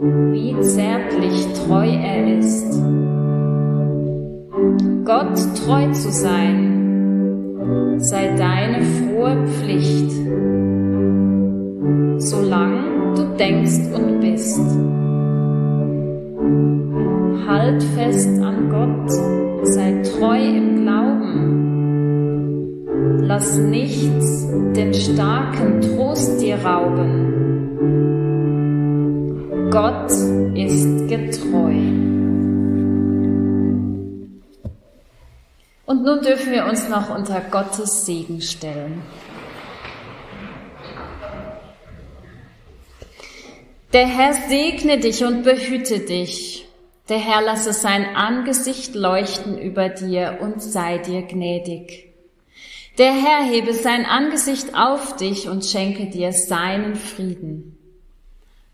wie 0.00 0.58
zärtlich 0.60 1.46
treu 1.52 1.86
er 1.86 2.38
ist. 2.38 2.80
Gott 5.04 5.36
treu 5.56 5.90
zu 5.92 6.10
sein, 6.10 7.98
sei 7.98 8.34
deine 8.36 8.82
frohe 8.82 9.46
Pflicht, 9.46 10.10
solang 12.18 13.14
du 13.14 13.24
denkst 13.36 13.94
und 13.94 14.20
bist. 14.20 14.60
Halt 17.46 17.82
fest 17.82 18.40
an 18.40 18.70
Gott, 18.70 19.10
sei 19.68 20.02
treu 20.02 20.38
im 20.38 20.82
Glauben. 20.82 21.66
Lass 23.26 23.58
nichts 23.58 24.48
den 24.74 24.94
starken 24.94 25.80
Trost 25.82 26.40
dir 26.40 26.56
rauben 26.64 27.39
Gott 29.70 30.10
ist 30.10 31.08
getreu. 31.08 31.76
Und 35.86 36.02
nun 36.02 36.22
dürfen 36.22 36.52
wir 36.52 36.66
uns 36.66 36.88
noch 36.88 37.14
unter 37.14 37.40
Gottes 37.40 38.04
Segen 38.04 38.40
stellen. 38.40 39.00
Der 43.92 44.08
Herr 44.08 44.32
segne 44.48 44.98
dich 44.98 45.24
und 45.24 45.44
behüte 45.44 46.00
dich. 46.00 46.66
Der 47.08 47.18
Herr 47.18 47.40
lasse 47.40 47.72
sein 47.72 48.16
Angesicht 48.16 48.96
leuchten 48.96 49.56
über 49.56 49.88
dir 49.88 50.38
und 50.40 50.60
sei 50.60 50.98
dir 50.98 51.22
gnädig. 51.22 52.12
Der 52.98 53.12
Herr 53.12 53.44
hebe 53.44 53.72
sein 53.72 54.04
Angesicht 54.04 54.74
auf 54.74 55.14
dich 55.14 55.48
und 55.48 55.64
schenke 55.64 56.06
dir 56.06 56.32
seinen 56.32 56.96
Frieden. 56.96 57.79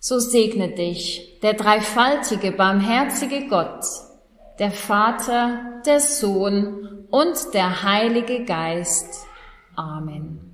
So 0.09 0.21
segne 0.21 0.69
dich 0.69 1.41
der 1.43 1.55
dreifaltige, 1.55 2.53
barmherzige 2.53 3.49
Gott, 3.49 3.85
der 4.61 4.71
Vater, 4.71 5.83
der 5.85 5.99
Sohn 5.99 7.09
und 7.11 7.37
der 7.55 7.83
Heilige 7.83 8.45
Geist. 8.45 9.27
Amen. 9.75 10.46